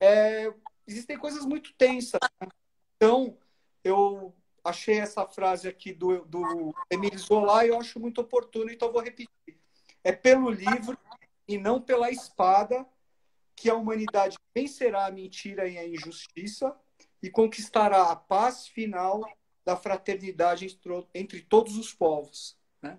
[0.00, 0.52] é,
[0.86, 2.20] existem coisas muito tensas.
[2.40, 2.48] Né?
[2.96, 3.36] Então,
[3.84, 8.92] eu achei essa frase aqui do, do Emile Zola e eu acho muito oportuno, então
[8.92, 9.28] vou repetir.
[10.04, 10.98] É pelo livro
[11.52, 12.86] e não pela espada
[13.54, 16.74] que a humanidade vencerá a mentira e a injustiça
[17.22, 19.22] e conquistará a paz final
[19.64, 20.78] da fraternidade
[21.14, 22.56] entre todos os povos.
[22.80, 22.98] Né?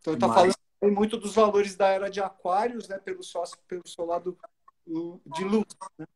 [0.00, 0.56] Então, ele está falando
[0.94, 4.38] muito dos valores da era de Aquários, né, pelo, seu, pelo seu lado
[4.86, 5.66] de luz.
[5.98, 6.06] Né?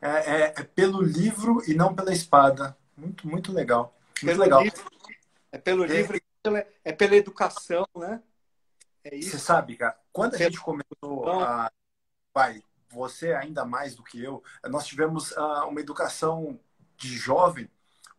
[0.00, 2.76] É, é, é, pelo livro e não pela espada.
[2.96, 3.98] Muito, muito legal.
[4.22, 4.62] Muito pelo legal.
[4.62, 4.90] Livro,
[5.52, 8.22] é pelo é, livro e pela, é pela educação, né?
[9.02, 9.30] É isso.
[9.30, 11.70] Você sabe, cara, quando a gente começou a.
[12.32, 16.60] Pai, você ainda mais do que eu, nós tivemos uh, uma educação
[16.96, 17.68] de jovem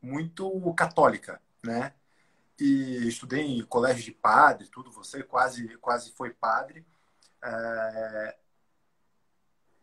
[0.02, 1.94] muito católica, né?
[2.62, 4.92] e estudei em colégio de padre, tudo.
[4.92, 6.86] Você quase, quase foi padre.
[7.44, 8.38] É...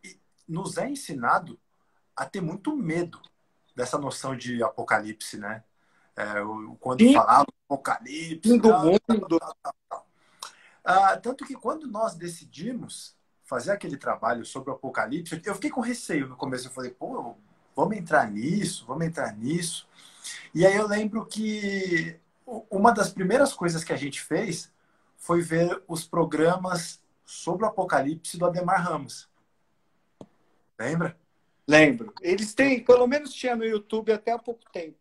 [0.03, 1.59] E nos é ensinado
[2.15, 3.21] a ter muito medo
[3.75, 5.63] dessa noção de apocalipse, né?
[6.15, 6.25] É,
[6.79, 7.13] quando Sim.
[7.13, 8.57] falava apocalipse.
[8.57, 9.39] Do tal, mundo.
[9.39, 9.55] Tal,
[9.89, 10.07] tal,
[10.91, 15.81] ah, tanto que quando nós decidimos fazer aquele trabalho sobre o apocalipse, eu fiquei com
[15.81, 16.67] receio no começo.
[16.67, 17.35] Eu falei, pô,
[17.75, 19.87] vamos entrar nisso, vamos entrar nisso.
[20.51, 22.19] E aí eu lembro que
[22.71, 24.71] uma das primeiras coisas que a gente fez
[25.15, 29.29] foi ver os programas sobre o Apocalipse do Ademar Ramos.
[30.79, 31.15] Lembra?
[31.67, 32.11] Lembro.
[32.19, 34.97] Eles têm, pelo menos tinha no YouTube até há pouco tempo.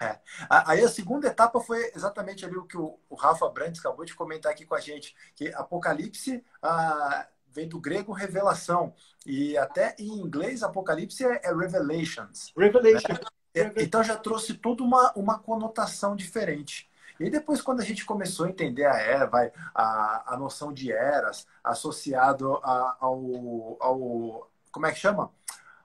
[0.00, 0.18] É.
[0.48, 4.52] Aí a segunda etapa foi exatamente ali o que o, Rafa Brandes acabou de comentar
[4.52, 8.94] aqui com a gente, que Apocalipse ah, vem do grego revelação
[9.26, 12.52] e até em inglês Apocalipse é, é Revelations.
[12.56, 13.12] Revelation.
[13.12, 13.18] Né?
[13.54, 16.88] É, então já trouxe toda uma, uma conotação diferente.
[17.18, 20.92] E depois, quando a gente começou a entender a era, vai, a, a noção de
[20.92, 24.50] eras associado a, ao, ao.
[24.70, 25.32] Como é que chama?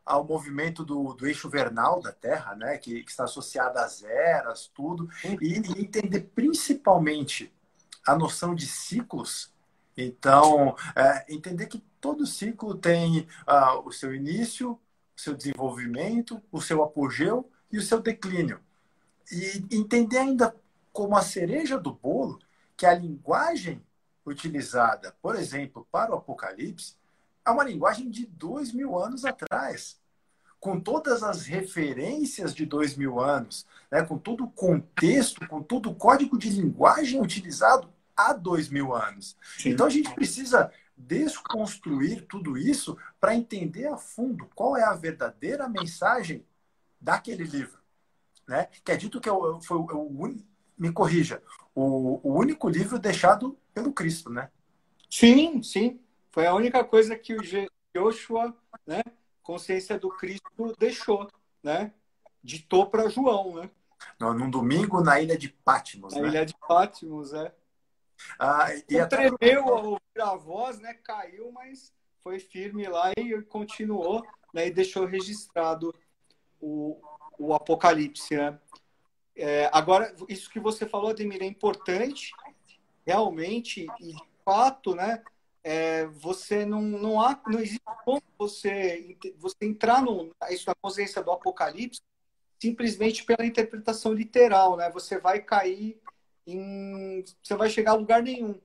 [0.06, 2.78] Ao movimento do, do eixo vernal da Terra, né?
[2.78, 5.10] que, que está associado às eras, tudo.
[5.42, 7.54] E, e entender principalmente
[8.06, 9.54] a noção de ciclos.
[9.96, 14.72] Então, é, entender que todo ciclo tem uh, o seu início,
[15.16, 18.60] o seu desenvolvimento, o seu apogeu e o seu declínio.
[19.32, 20.56] E entender ainda
[20.92, 22.40] como a cereja do bolo
[22.76, 23.82] que a linguagem
[24.26, 26.96] utilizada, por exemplo, para o Apocalipse,
[27.46, 30.00] é uma linguagem de dois mil anos atrás,
[30.60, 34.02] com todas as referências de dois mil anos, né?
[34.04, 39.36] com todo o contexto, com todo o código de linguagem utilizado há dois mil anos.
[39.58, 39.70] Sim.
[39.72, 45.68] Então a gente precisa desconstruir tudo isso para entender a fundo qual é a verdadeira
[45.68, 46.46] mensagem
[47.02, 47.80] daquele livro,
[48.48, 48.70] né?
[48.86, 50.44] Que é dito que é foi o, o
[50.78, 51.42] me corrija,
[51.76, 54.50] o, o único livro deixado pelo Cristo, né?
[55.10, 56.00] Sim, sim.
[56.34, 57.42] Foi a única coisa que o
[57.96, 58.58] Joshua,
[58.88, 59.04] né,
[59.44, 61.30] consciência do Cristo, deixou,
[61.62, 61.94] né?
[62.44, 63.70] Ditou para João, né?
[64.20, 66.28] No, num domingo na ilha de Patmos, na né?
[66.30, 67.54] ilha de Patmos, é.
[68.40, 69.30] Ah, e até...
[69.30, 70.96] tremeu ao ouvir a voz, né?
[70.96, 74.66] Caiu, mas foi firme lá e continuou, né?
[74.66, 75.94] E deixou registrado
[76.60, 77.00] o,
[77.38, 78.60] o Apocalipse, né?
[79.36, 82.34] É, agora, isso que você falou, Ademir, é importante,
[83.06, 85.24] realmente, e de fato, né?
[85.64, 91.24] É, você não, não há, não existe como você, você entrar no, isso na consciência
[91.24, 92.02] do Apocalipse
[92.62, 94.90] simplesmente pela interpretação literal, né?
[94.92, 96.02] Você vai cair
[96.48, 98.60] em, você vai chegar a lugar nenhum.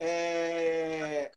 [0.00, 1.30] É,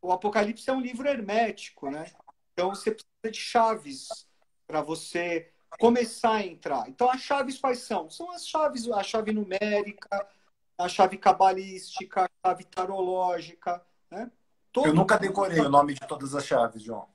[0.00, 2.10] o Apocalipse é um livro hermético, né?
[2.52, 4.26] Então você precisa de chaves
[4.66, 6.88] para você começar a entrar.
[6.88, 8.08] Então, as chaves quais são?
[8.10, 10.26] São as chaves, a chave numérica,
[10.78, 14.30] a chave cabalística, a chave tarológica, né?
[14.72, 17.06] Todo eu nunca decorei o nome de todas as chaves, João.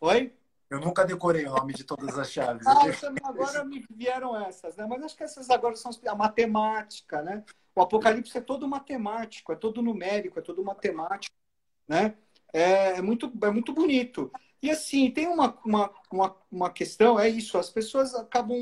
[0.00, 0.32] Oi?
[0.70, 2.64] Eu nunca decorei o nome de todas as chaves.
[2.64, 4.86] Ah, também agora me vieram essas, né?
[4.86, 7.42] Mas acho que essas agora são a matemática, né?
[7.74, 11.34] O Apocalipse é todo matemático, é todo numérico, é todo matemático,
[11.88, 12.14] né?
[12.52, 14.30] É, é muito, é muito bonito.
[14.62, 18.56] E assim, tem uma, uma, uma, uma questão, é isso, as pessoas acabam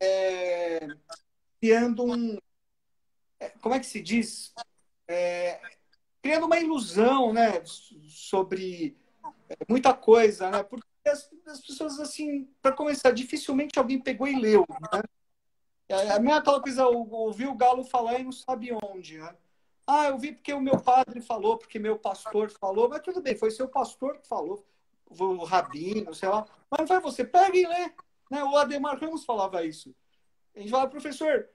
[0.00, 0.88] é,
[1.60, 2.38] criando um.
[3.38, 4.54] É, como é que se diz?
[5.06, 5.60] É,
[6.22, 7.62] criando uma ilusão, né?
[7.64, 8.96] Sobre
[9.48, 10.62] é, muita coisa, né?
[10.62, 15.02] Porque as, as pessoas, assim, para começar, dificilmente alguém pegou e leu, né?
[15.88, 19.34] É, a minha aquela coisa, ouviu o galo falar e não sabe onde, né?
[19.86, 23.34] Ah, eu vi porque o meu padre falou, porque meu pastor falou, mas tudo bem,
[23.34, 24.62] foi seu pastor que falou,
[25.08, 26.46] o rabino, sei lá.
[26.70, 27.90] Mas não foi você, pega e lê.
[28.30, 28.44] Né?
[28.44, 29.94] O Ademar Ramos falava isso.
[30.54, 31.48] A gente falava, professor,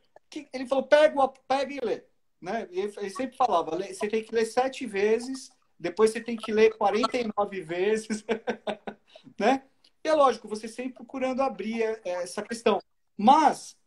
[0.51, 2.03] ele falou, pega, pega e lê.
[2.43, 2.67] Né?
[2.71, 7.61] Ele sempre falava, você tem que ler sete vezes, depois você tem que ler 49
[7.61, 8.25] vezes.
[9.39, 9.63] né?
[10.03, 12.81] E é lógico, você sempre procurando abrir é, essa questão.
[13.15, 13.77] Mas,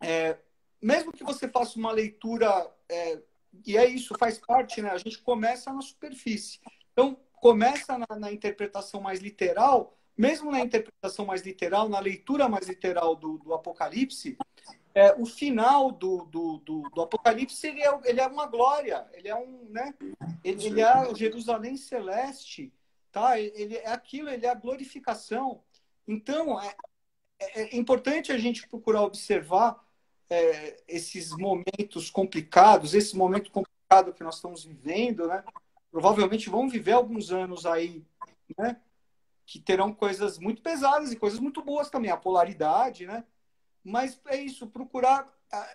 [0.00, 0.38] é,
[0.80, 3.20] mesmo que você faça uma leitura, é,
[3.66, 4.90] e é isso, faz parte, né?
[4.90, 6.60] A gente começa na superfície.
[6.92, 12.68] Então, começa na, na, interpretação mais literal, mesmo na interpretação mais literal, na leitura mais
[12.68, 14.38] literal do, do Apocalipse,
[14.94, 19.28] é, o final do, do, do, do Apocalipse ele é, ele é, uma glória, ele
[19.28, 19.94] é um, né?
[20.42, 22.72] Ele, ele é o Jerusalém celeste,
[23.12, 23.38] tá?
[23.38, 25.62] Ele é aquilo, ele é a glorificação.
[26.06, 26.74] Então é,
[27.38, 29.82] é, é importante a gente procurar observar
[30.28, 35.44] é, esses momentos complicados, esse momento complicado que nós estamos vivendo, né?
[35.90, 38.04] provavelmente vão viver alguns anos aí,
[38.56, 38.80] né?
[39.44, 43.24] Que terão coisas muito pesadas e coisas muito boas também, a polaridade, né?
[43.84, 45.28] Mas é isso, procurar.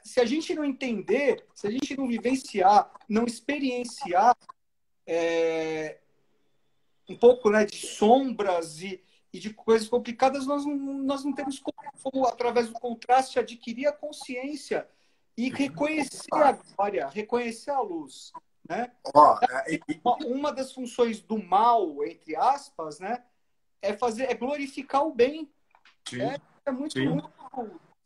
[0.03, 4.35] Se a gente não entender, se a gente não vivenciar, não experienciar
[5.05, 5.99] é,
[7.09, 9.03] um pouco né, de sombras e,
[9.33, 13.87] e de coisas complicadas, nós não, nós não temos como, como, através do contraste, adquirir
[13.87, 14.87] a consciência
[15.37, 18.31] e reconhecer a glória, reconhecer a luz.
[18.67, 18.91] Né?
[19.13, 19.35] Oh,
[19.67, 19.79] e...
[20.25, 23.23] Uma das funções do mal, entre aspas, né,
[23.81, 25.51] é fazer, é glorificar o bem.
[26.07, 26.21] Sim.
[26.21, 27.29] É, é muito, muito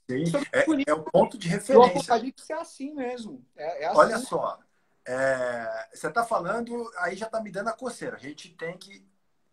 [0.09, 0.23] Sim.
[0.51, 1.79] É, é, o ponto de referência.
[1.79, 3.45] O Apocalipse é assim mesmo.
[3.55, 3.97] É, é assim.
[3.97, 4.59] Olha só,
[5.05, 8.15] é, você está falando, aí já está me dando a coceira.
[8.15, 9.05] A gente tem que,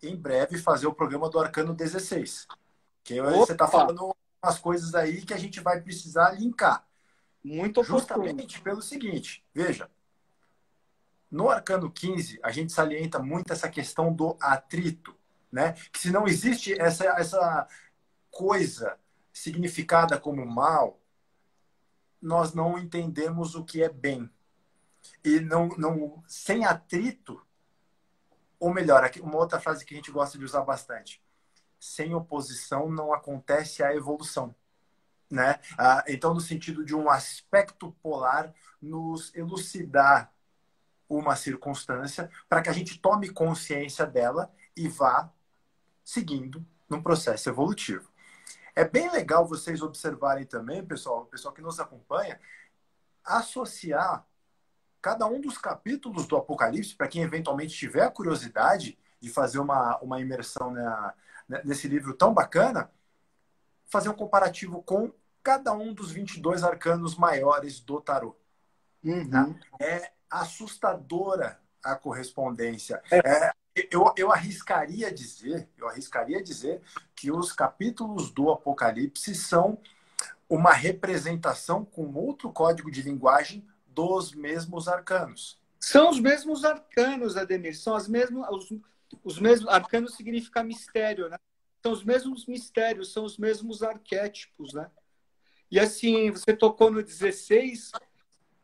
[0.03, 2.49] em breve, fazer o programa do Arcano 16.
[3.05, 6.87] Que você está falando umas coisas aí que a gente vai precisar linkar.
[7.45, 9.89] Muito Justamente pelo seguinte, veja,
[11.31, 15.15] no arcano 15, a gente salienta muito essa questão do atrito,
[15.53, 15.75] né?
[15.93, 17.69] Que se não existe essa, essa
[18.33, 18.99] coisa
[19.37, 20.99] significada como mal,
[22.23, 24.31] nós não entendemos o que é bem.
[25.23, 27.47] E não, não sem atrito,
[28.59, 31.23] ou melhor, uma outra frase que a gente gosta de usar bastante,
[31.79, 34.55] sem oposição não acontece a evolução.
[35.31, 35.61] Né?
[35.77, 40.33] Ah, então, no sentido de um aspecto polar nos elucidar
[41.07, 45.31] uma circunstância para que a gente tome consciência dela e vá
[46.03, 48.16] seguindo num processo evolutivo.
[48.77, 52.39] É bem legal vocês observarem também, pessoal, o pessoal que nos acompanha,
[53.25, 54.27] associar
[55.01, 59.99] cada um dos capítulos do Apocalipse, para quem eventualmente tiver a curiosidade de fazer uma,
[60.01, 61.15] uma imersão na,
[61.65, 62.91] nesse livro tão bacana,
[63.87, 65.11] fazer um comparativo com
[65.43, 68.37] cada um dos 22 arcanos maiores do tarô.
[69.03, 69.31] Uhum.
[69.31, 69.49] Tá?
[69.81, 73.01] É, assustadora a correspondência.
[73.11, 73.19] É.
[73.19, 73.53] É,
[73.91, 76.81] eu, eu arriscaria dizer, eu arriscaria dizer
[77.15, 79.79] que os capítulos do Apocalipse são
[80.49, 85.61] uma representação com outro código de linguagem dos mesmos arcanos.
[85.79, 87.77] São os mesmos arcanos, Ademir.
[87.77, 88.73] São as mesmas, os,
[89.23, 91.37] os mesmos arcanos significa mistério, né?
[91.83, 94.91] São os mesmos mistérios, são os mesmos arquétipos, né?
[95.71, 97.93] E assim, você tocou no 16,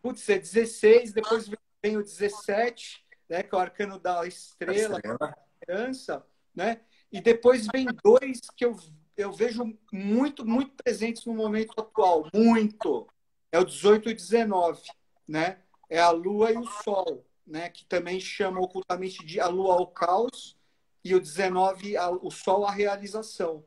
[0.00, 1.50] putz, é 16, depois
[1.82, 3.01] vem o 17,
[3.32, 5.34] né, que é o arcano da estrela, estrela.
[5.58, 6.82] esperança, né?
[7.10, 8.76] E depois vem dois que eu,
[9.16, 13.08] eu vejo muito, muito presentes no momento atual, muito.
[13.50, 14.82] É o 18 e 19,
[15.26, 15.62] né?
[15.88, 17.70] É a lua e o sol, né?
[17.70, 20.54] Que também chama ocultamente de a lua ao caos
[21.02, 23.64] e o 19 a, o sol à realização,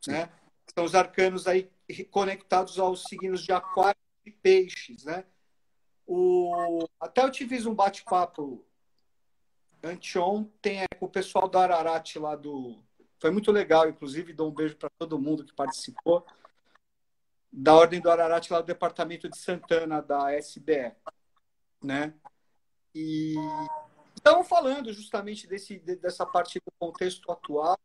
[0.00, 0.12] Sim.
[0.12, 0.30] né?
[0.72, 1.68] São os arcanos aí
[2.12, 5.24] conectados aos signos de aquário e peixes, né?
[6.06, 6.86] O...
[7.00, 8.64] Até eu te fiz um bate-papo
[9.82, 12.82] anteontem é, com o pessoal do Ararat lá do.
[13.18, 16.24] Foi muito legal, inclusive, dou um beijo para todo mundo que participou.
[17.52, 20.94] Da Ordem do Ararat lá do departamento de Santana, da SBE.
[21.82, 22.14] né?
[22.94, 23.34] E
[24.14, 27.78] estamos falando justamente desse, dessa parte do contexto atual.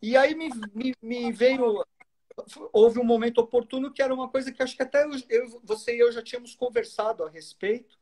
[0.00, 1.84] E aí me, me, me, veio.
[2.72, 5.98] Houve um momento oportuno que era uma coisa que acho que até eu, você e
[5.98, 7.98] eu já tínhamos conversado a respeito.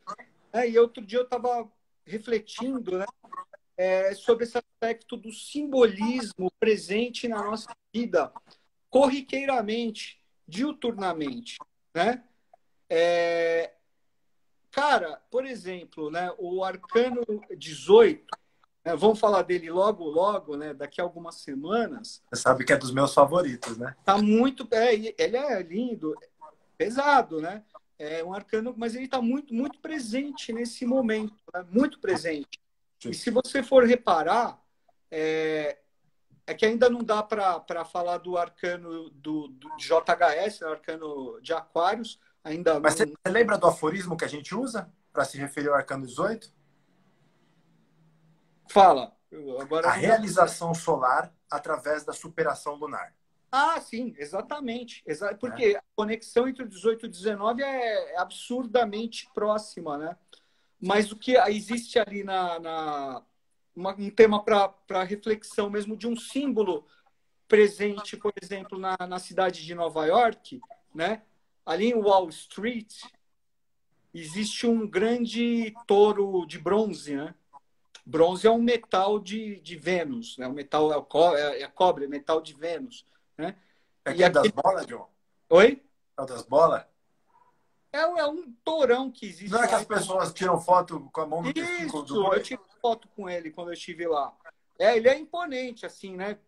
[0.53, 0.69] Né?
[0.71, 1.71] E outro dia eu estava
[2.07, 3.07] refletindo né?
[3.77, 8.33] É, sobre esse aspecto do simbolismo presente na nossa vida,
[8.89, 11.59] corriqueiramente, diuturnamente.
[11.95, 12.25] Né?
[12.89, 13.73] É,
[14.77, 17.23] Cara, por exemplo, né, o Arcano
[17.57, 18.27] 18,
[18.85, 22.23] né, vamos falar dele logo, logo, né, daqui a algumas semanas.
[22.31, 23.97] Você sabe que é dos meus favoritos, né?
[24.05, 24.69] Tá muito.
[24.71, 26.15] É, ele é lindo,
[26.77, 27.65] pesado, né?
[27.99, 31.65] É um arcano, mas ele está muito, muito presente nesse momento, né?
[31.71, 32.61] muito presente.
[33.01, 33.11] Sim.
[33.11, 34.61] E se você for reparar,
[35.11, 35.79] é,
[36.47, 41.41] é que ainda não dá para falar do arcano do, do JHS, né, o arcano
[41.41, 43.07] de Aquários, Ainda Mas não...
[43.09, 46.49] você lembra do aforismo que a gente usa para se referir ao arcano 18?
[48.71, 49.13] Fala.
[49.61, 53.13] Agora a realização solar através da superação lunar.
[53.51, 55.05] Ah, sim, exatamente.
[55.41, 55.77] Porque é.
[55.79, 60.17] a conexão entre o 18 e o 19 é absurdamente próxima, né?
[60.81, 63.23] Mas o que existe ali na, na
[63.75, 66.87] uma, um tema para reflexão mesmo de um símbolo
[67.49, 70.61] presente, por exemplo, na, na cidade de Nova York,
[70.95, 71.23] né?
[71.67, 73.03] ali em Wall Street,
[74.15, 77.35] existe um grande touro de bronze, né?
[78.05, 80.47] Bronze é um metal de, de Vênus, né?
[80.47, 83.05] O metal é, o co é, é cobre, é metal de Vênus,
[83.37, 83.57] né?
[84.05, 84.31] É e aquele...
[84.31, 85.09] das bolas, John?
[85.51, 85.83] Oi?
[86.19, 86.85] É das bolas?
[87.93, 89.51] É, é um tourão que existe.
[89.51, 92.39] Não é que as pessoas tiram foto com a mão no testículo do boi?
[92.39, 94.37] eu tirei foto com ele quando eu estive lá.
[94.79, 96.39] É, ele é imponente, assim, né?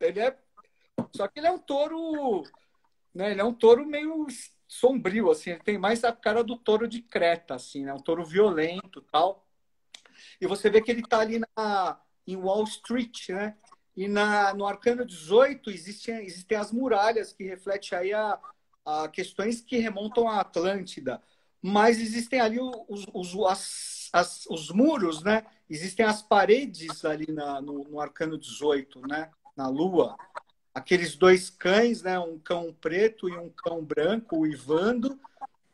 [0.00, 0.36] Ele é...
[1.14, 2.44] Só que ele é um touro
[3.16, 3.30] né?
[3.30, 4.26] Ele é um touro meio
[4.68, 7.94] sombrio, assim, ele tem mais a cara do touro de Creta, assim, né?
[7.94, 9.46] Um touro violento tal.
[10.38, 13.56] E você vê que ele está ali na, em Wall Street, né?
[13.96, 18.38] E na, no Arcano 18 existem, existem as muralhas que refletem aí a,
[18.84, 21.22] a questões que remontam à Atlântida.
[21.62, 25.44] Mas existem ali os, os, as, as, os muros, né?
[25.68, 29.30] Existem as paredes ali na, no, no Arcano 18, né?
[29.56, 30.16] Na Lua
[30.76, 32.18] aqueles dois cães, né?
[32.18, 35.18] Um cão preto e um cão branco, uivando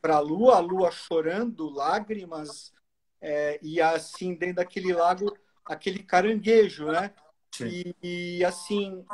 [0.00, 2.72] para a lua, a lua chorando, lágrimas,
[3.20, 7.12] é, e assim, dentro daquele lago, aquele caranguejo, né?
[7.60, 9.04] E, e, assim,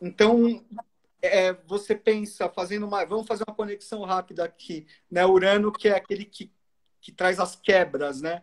[0.00, 0.64] então,
[1.20, 3.04] é, você pensa, fazendo uma.
[3.04, 5.24] Vamos fazer uma conexão rápida aqui, né?
[5.26, 6.50] Urano, que é aquele que,
[7.00, 8.42] que traz as quebras, né?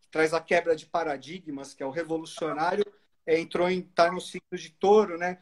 [0.00, 2.84] Que traz a quebra de paradigmas, que é o revolucionário,
[3.26, 3.82] é, entrou em.
[3.82, 5.40] tá no ciclo de touro, né?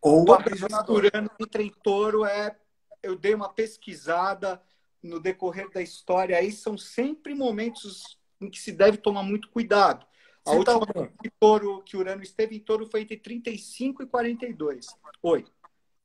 [0.00, 1.04] Ou o aprisionador.
[1.40, 2.56] entra em touro é.
[3.02, 4.62] Eu dei uma pesquisada
[5.02, 10.06] no decorrer da história, aí são sempre momentos em que se deve tomar muito cuidado.
[10.46, 14.06] A Você última tá que, touro, que Urano esteve em touro foi entre 35 e
[14.06, 14.86] 42.
[15.22, 15.44] Oi.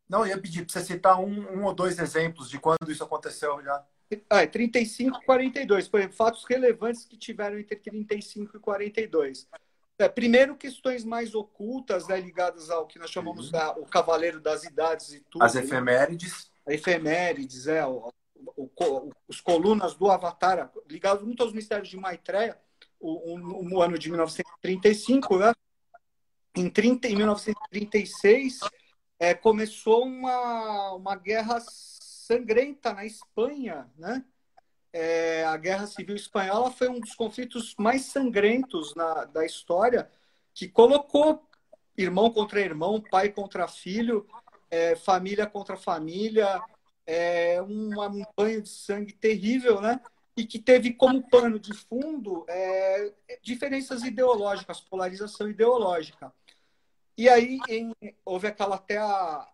[0.08, 3.04] Não, eu ia pedir para você citar um, um, ou dois exemplos de quando isso
[3.04, 3.86] aconteceu já.
[4.30, 5.88] Ah, é 35 e 42.
[5.88, 9.48] Por exemplo, fatos relevantes que tiveram entre 35 e 42.
[10.00, 13.52] É, primeiro, questões mais ocultas, né, ligadas ao que nós chamamos uhum.
[13.52, 15.44] da, o Cavaleiro das Idades e tudo.
[15.44, 16.50] As efemérides.
[16.66, 16.76] Né?
[16.76, 17.86] Efemérides, é.
[17.86, 18.12] O,
[18.56, 22.58] o, o, os colunas do Avatar, ligados muito aos mistérios de Maitreya,
[23.00, 25.54] o, ano de 1935, né?
[26.56, 28.60] Em, 30, em 1936,
[29.20, 34.24] é, começou uma, uma guerra sangrenta na Espanha, né?
[34.91, 40.10] é, a Guerra Civil Espanhola foi um dos conflitos mais sangrentos na, da história,
[40.54, 41.47] que colocou
[41.97, 44.28] irmão contra irmão, pai contra filho,
[44.70, 46.62] é, família contra família,
[47.06, 50.00] é, um, um banho de sangue terrível, né?
[50.40, 56.34] E que teve como pano de fundo é, diferenças ideológicas, polarização ideológica.
[57.18, 59.48] E aí em, houve aquela até a,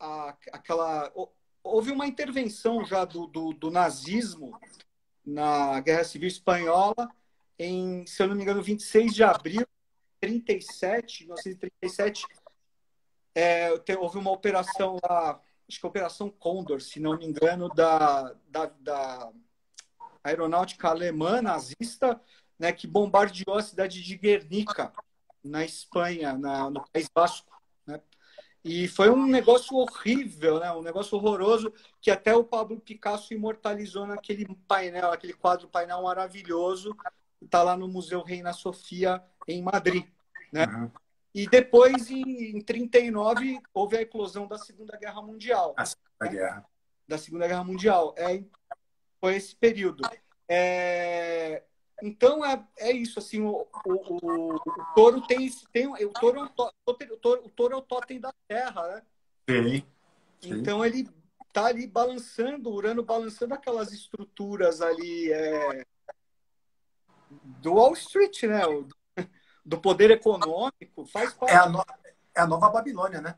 [0.00, 1.12] a, aquela
[1.62, 4.58] houve uma intervenção já do, do, do, nazismo
[5.24, 7.08] na Guerra Civil Espanhola
[7.58, 9.66] em, se eu não me engano, 26 de abril de
[10.20, 12.26] 37, 1937,
[13.34, 18.34] é, houve uma operação lá, acho que a Operação Condor, se não me engano, da,
[18.48, 19.32] da, da
[20.28, 22.20] aeronáutica alemã nazista,
[22.58, 24.92] né, que bombardeou a cidade de Guernica,
[25.42, 27.50] na Espanha, na, no País Basco.
[27.86, 28.00] Né?
[28.64, 30.72] E foi um negócio horrível, né?
[30.72, 36.94] um negócio horroroso, que até o Pablo Picasso imortalizou naquele painel, aquele quadro painel maravilhoso,
[37.38, 40.06] que está lá no Museu Reina Sofia, em Madrid.
[40.52, 40.66] Né?
[40.66, 40.90] Uhum.
[41.34, 45.74] E depois, em, em 39, houve a eclosão da Segunda Guerra Mundial.
[45.76, 46.66] A Segunda Guerra.
[47.06, 48.14] Da Segunda Guerra Mundial.
[48.16, 48.42] É,
[49.20, 50.02] foi esse período.
[50.48, 51.62] É,
[52.02, 56.42] então é, é isso, assim, o, o, o, o touro tem, tem o touro, é
[56.42, 59.02] o, touro, o touro é o totem da terra, né?
[59.48, 59.84] Sim.
[60.42, 61.08] Então ele
[61.52, 65.84] tá ali balançando, o Urano balançando aquelas estruturas ali é,
[67.30, 68.66] do Wall Street, né?
[68.66, 68.86] O,
[69.64, 71.52] do poder econômico, faz parte.
[71.52, 71.84] É a, no,
[72.34, 73.36] é a nova Babilônia, né?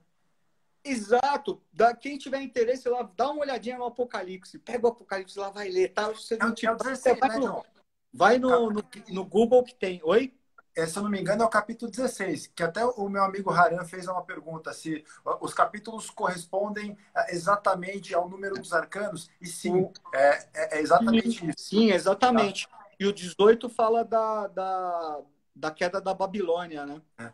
[0.88, 1.60] Exato.
[1.72, 4.58] Da, quem tiver interesse lá, dá uma olhadinha no Apocalipse.
[4.58, 6.08] Pega o Apocalipse lá, vai ler, tá?
[6.08, 7.64] Você não é, é 16, vai, né, no,
[8.12, 10.00] vai no, no, no, Google que tem.
[10.02, 10.34] Oi?
[10.74, 13.50] É, se eu não me engano, é o capítulo 16, que até o meu amigo
[13.50, 15.04] Haran fez uma pergunta se
[15.40, 19.28] os capítulos correspondem é, exatamente ao número dos arcanos.
[19.40, 21.54] E sim, é, é, é exatamente sim, isso.
[21.58, 22.68] Sim, exatamente.
[22.68, 22.78] Tá?
[23.00, 25.20] E o 18 fala da, da,
[25.54, 27.02] da queda da Babilônia, né?
[27.18, 27.32] É.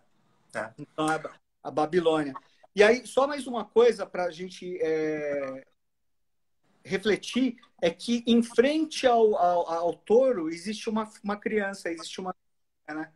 [0.59, 0.73] é.
[0.79, 1.07] Então,
[1.63, 2.35] a Babilônia.
[2.75, 5.65] E aí, só mais uma coisa para a gente é,
[6.85, 12.35] refletir é que em frente ao, ao, ao, touro existe uma, uma criança, existe uma,
[12.89, 13.13] né?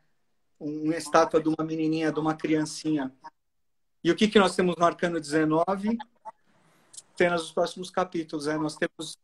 [0.60, 3.12] uma estátua de uma menininha, de uma criancinha.
[4.02, 5.98] E o que, que nós temos no Arcano 19?
[7.16, 8.46] Cenas dos próximos capítulos.
[8.46, 8.56] Né?
[8.56, 9.18] Nós temos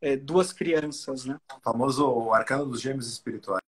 [0.00, 1.26] é, duas crianças.
[1.26, 1.38] Né?
[1.54, 3.60] O famoso Arcano dos Gêmeos Espirituais.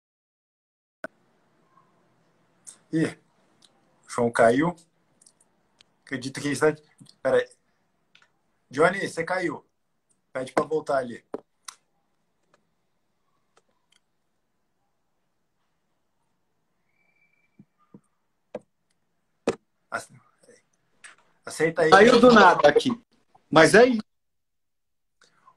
[2.91, 3.19] Ih,
[4.09, 4.75] João caiu.
[6.11, 6.75] Acredito que está.
[7.23, 7.49] Peraí.
[8.69, 9.65] Johnny, você caiu.
[10.33, 11.25] Pede para voltar ali.
[21.47, 21.91] Aceita aí.
[21.91, 22.91] Saiu do nada aqui.
[23.49, 24.03] Mas é isso.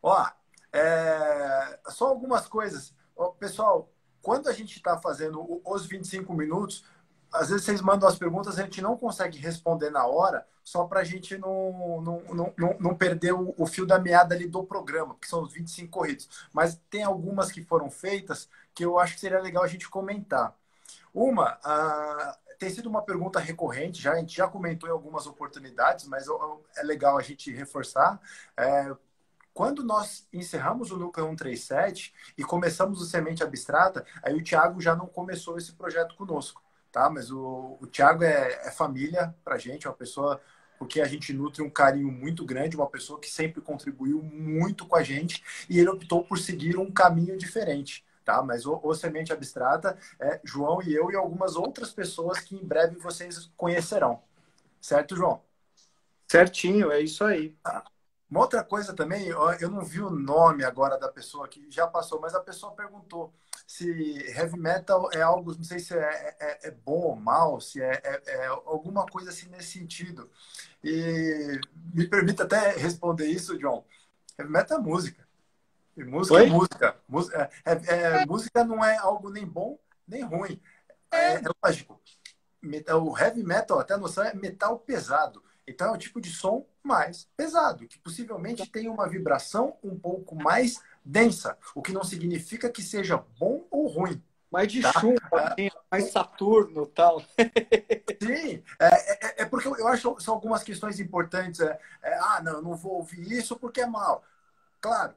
[0.04, 0.24] Ó,
[0.72, 1.80] é...
[1.90, 2.94] só algumas coisas.
[3.40, 3.92] Pessoal,
[4.22, 6.86] quando a gente está fazendo os 25 minutos,
[7.34, 11.00] às vezes vocês mandam as perguntas, a gente não consegue responder na hora, só para
[11.00, 15.18] a gente não, não, não, não, perder o, o, fio da meada ali do programa,
[15.20, 16.30] que são os 25 corridos.
[16.54, 20.56] Mas tem algumas que foram feitas que eu acho que seria legal a gente comentar.
[21.14, 21.60] Uma,
[22.60, 26.28] tem sido uma pergunta recorrente, já, a gente já comentou em algumas oportunidades, mas
[26.78, 28.22] é legal a gente reforçar.
[28.56, 28.96] É,
[29.54, 34.96] quando nós encerramos o Núcleo 137 e começamos o Semente Abstrata, aí o Thiago já
[34.96, 36.63] não começou esse projeto conosco
[36.94, 37.10] tá?
[37.10, 40.40] Mas o, o Thiago é, é família para gente, é uma pessoa
[40.78, 44.96] porque a gente nutre um carinho muito grande, uma pessoa que sempre contribuiu muito com
[44.96, 48.06] a gente e ele optou por seguir um caminho diferente.
[48.24, 48.42] Tá?
[48.42, 52.66] Mas o, o Semente Abstrata é João e eu e algumas outras pessoas que em
[52.66, 54.22] breve vocês conhecerão.
[54.80, 55.42] Certo, João?
[56.30, 57.50] Certinho, é isso aí.
[57.64, 57.84] Tá.
[58.30, 62.20] Uma outra coisa também, eu não vi o nome agora da pessoa que já passou,
[62.20, 63.32] mas a pessoa perguntou
[63.66, 63.88] se
[64.32, 68.02] heavy metal é algo, não sei se é, é, é bom ou mal, se é,
[68.04, 70.30] é, é, alguma coisa assim nesse sentido.
[70.84, 71.60] E
[71.94, 73.86] me permita até responder isso, John.
[74.38, 75.28] Heavy metal é música.
[75.96, 76.48] E música Oi?
[76.48, 76.96] é música.
[77.08, 80.62] Música, é, é, música não é algo nem bom nem ruim.
[81.12, 82.02] É, lógico.
[83.02, 85.44] O heavy metal, até a noção, é metal pesado.
[85.68, 90.36] Então é um tipo de som mais pesado, que possivelmente tem uma vibração um pouco
[90.36, 94.22] mais densa, o que não significa que seja bom ou ruim.
[94.52, 94.94] Mais de tá?
[95.00, 95.20] chumbo,
[95.58, 97.22] é, mais Saturno tal.
[98.22, 101.60] Sim, é, é, é, porque eu acho que são algumas questões importantes.
[101.60, 104.24] É, é, ah, não, eu não vou ouvir isso porque é mal.
[104.80, 105.16] Claro,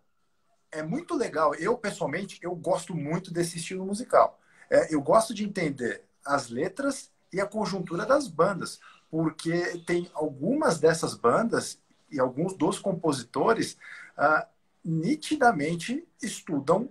[0.73, 1.55] é muito legal.
[1.55, 4.41] Eu, pessoalmente, eu gosto muito desse estilo musical.
[4.71, 8.81] É, eu gosto de entender as letras e a conjuntura das bandas,
[9.11, 11.79] porque tem algumas dessas bandas
[12.11, 13.77] e alguns dos compositores
[14.17, 14.49] ah,
[14.87, 16.89] nitidamente estudam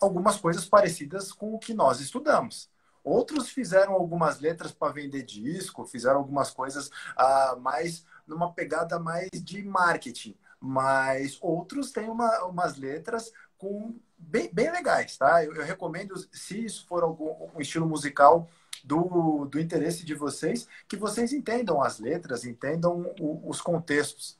[0.00, 2.70] algumas coisas parecidas com o que nós estudamos.
[3.02, 9.28] Outros fizeram algumas letras para vender disco, fizeram algumas coisas ah, mais numa pegada mais
[9.32, 15.44] de marketing, mas outros têm uma, umas letras com bem, bem legais, tá?
[15.44, 18.48] Eu, eu, recomendo, se isso for algum um estilo musical
[18.82, 24.38] do, do interesse de vocês, que vocês entendam as letras, entendam o, os contextos,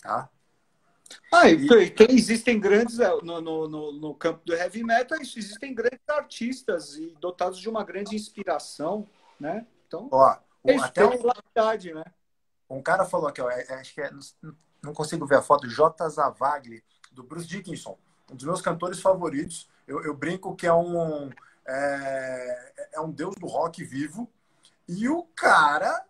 [0.00, 0.30] tá?
[1.32, 1.90] Ah, e...
[1.90, 7.14] tem, existem grandes, é, no, no, no, campo do heavy metal, existem grandes artistas e
[7.20, 9.66] dotados de uma grande inspiração, né?
[9.86, 11.10] Então, Ó, o, até um,
[11.94, 12.04] né?
[12.68, 14.10] um cara falou aqui, ó, é, é, acho que é,
[14.82, 16.08] não consigo ver a foto, J.
[16.08, 17.98] Zavagli, do Bruce Dickinson,
[18.30, 19.68] um dos meus cantores favoritos.
[19.86, 21.30] Eu, eu brinco que é um,
[21.66, 24.30] é, é um deus do rock vivo.
[24.86, 26.04] E o cara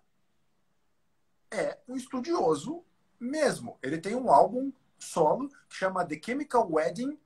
[1.51, 2.85] é um estudioso
[3.19, 3.79] mesmo.
[3.83, 7.19] Ele tem um álbum solo que chama The Chemical Wedding,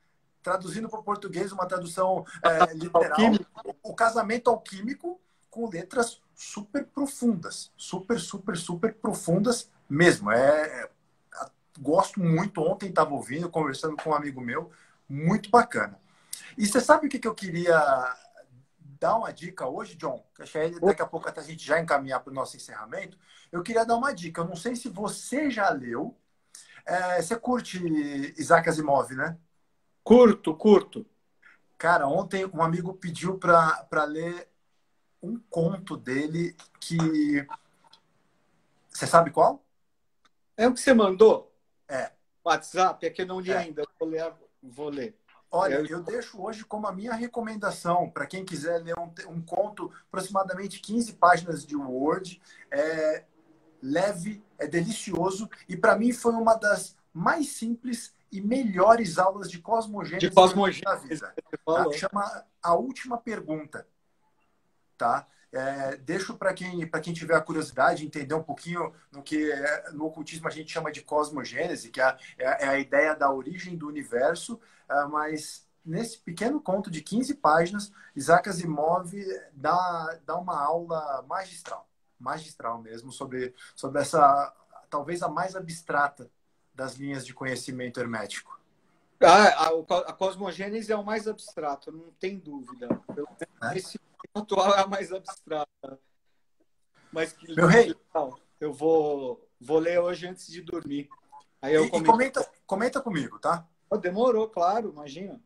[0.43, 3.18] traduzindo para o português uma tradução é, literal,
[3.83, 5.20] o casamento alquímico
[5.51, 10.31] com letras super profundas, super, super, super profundas mesmo.
[10.31, 10.91] É, é
[11.79, 12.61] gosto muito.
[12.62, 14.70] Ontem estava ouvindo, conversando com um amigo meu,
[15.09, 15.99] muito bacana.
[16.57, 17.79] E você sabe o que, que eu queria
[18.99, 20.25] dar uma dica hoje, John?
[20.35, 23.18] Que daqui a pouco até a gente já encaminhar para o nosso encerramento.
[23.51, 24.41] Eu queria dar uma dica.
[24.41, 26.16] Eu não sei se você já leu.
[26.85, 27.78] É, você curte
[28.39, 29.37] Isaac Asimov, né?
[30.03, 31.07] Curto, curto.
[31.78, 34.49] Cara, ontem um amigo pediu para ler
[35.22, 37.47] um conto dele que.
[38.89, 39.64] Você sabe qual?
[40.57, 41.55] É o que você mandou?
[41.89, 42.12] É.
[42.45, 43.07] WhatsApp?
[43.07, 43.57] É que eu não li é.
[43.57, 43.85] ainda.
[43.99, 44.33] Vou ler.
[44.62, 45.16] Vou ler.
[45.51, 45.87] Olha, eu...
[45.87, 50.80] eu deixo hoje como a minha recomendação para quem quiser ler um, um, conto, aproximadamente
[50.80, 52.41] 15 páginas de Word.
[52.70, 53.24] É
[53.83, 59.58] leve, é delicioso e para mim foi uma das mais simples e melhores aulas de
[59.58, 61.34] cosmogênese, de cosmogênese da vida.
[61.66, 61.92] Tá?
[61.92, 63.86] Chama A Última Pergunta.
[64.96, 65.26] Tá?
[65.52, 70.06] É, deixo para quem, quem tiver a curiosidade entender um pouquinho no que é, no
[70.06, 73.86] ocultismo a gente chama de cosmogênese, que é, é, é a ideia da origem do
[73.86, 74.58] universo,
[74.88, 79.12] é, mas nesse pequeno conto de 15 páginas, Isaac Asimov
[79.52, 81.86] dá, dá uma aula magistral,
[82.23, 84.55] magistral mesmo, sobre, sobre essa,
[84.89, 86.31] talvez a mais abstrata
[86.75, 88.61] das linhas de conhecimento hermético.
[89.20, 92.89] Ah, a, a cosmogênese é o mais abstrato, não tem dúvida.
[93.09, 93.79] Menos é?
[93.79, 94.01] esse
[94.35, 96.01] atual é a mais abstrata.
[97.12, 97.95] Mas que Meu rei,
[98.59, 101.09] eu vou, vou ler hoje antes de dormir.
[101.61, 102.09] Aí eu e, comento...
[102.09, 103.68] e comenta, comenta comigo, tá?
[103.89, 105.41] Oh, demorou, claro, imagina.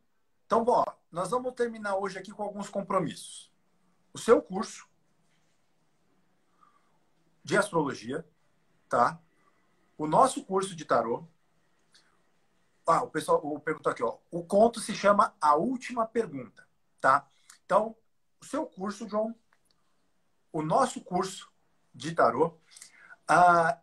[0.46, 3.50] Então, bom, nós vamos terminar hoje aqui com alguns compromissos.
[4.14, 4.86] O seu curso
[7.46, 8.26] de astrologia,
[8.88, 9.20] tá?
[9.96, 11.24] O nosso curso de tarô.
[12.84, 14.18] Ah, o pessoal o perguntou aqui, ó.
[14.32, 16.66] O conto se chama A Última Pergunta,
[17.00, 17.24] tá?
[17.64, 17.94] Então,
[18.40, 19.32] o seu curso, João,
[20.52, 21.48] o nosso curso
[21.94, 22.58] de tarô,
[23.28, 23.78] ah,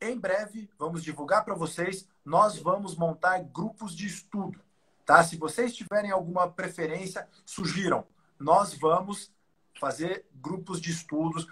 [0.00, 2.08] em breve vamos divulgar para vocês.
[2.24, 4.58] Nós vamos montar grupos de estudo,
[5.04, 5.22] tá?
[5.22, 8.06] Se vocês tiverem alguma preferência, sugiram.
[8.38, 9.30] Nós vamos
[9.78, 11.46] fazer grupos de estudos,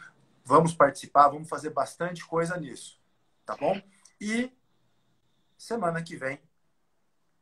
[0.50, 3.00] vamos participar, vamos fazer bastante coisa nisso,
[3.46, 3.80] tá bom?
[4.20, 4.52] E
[5.56, 6.42] semana que vem,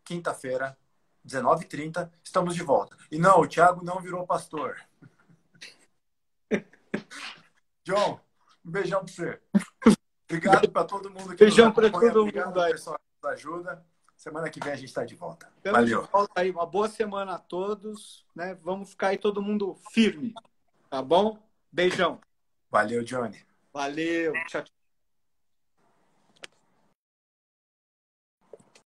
[0.05, 0.77] quinta-feira,
[1.27, 2.97] 19h30, estamos de volta.
[3.11, 4.77] E não, o Thiago não virou pastor.
[7.83, 8.21] John,
[8.63, 9.41] um beijão para você.
[10.31, 12.73] Obrigado para todo mundo que Beijão para todo Obrigado mundo aí.
[12.73, 13.87] pessoal que nos ajuda.
[14.15, 15.51] Semana que vem a gente está de volta.
[15.57, 16.03] Estamos Valeu.
[16.03, 16.51] De volta aí.
[16.51, 18.27] Uma boa semana a todos.
[18.35, 18.55] Né?
[18.63, 20.35] Vamos ficar aí todo mundo firme.
[20.91, 21.39] Tá bom?
[21.73, 22.21] Beijão.
[22.71, 23.39] Valeu, Johnny.
[23.73, 24.33] Valeu.
[24.49, 24.78] Tchau, tchau.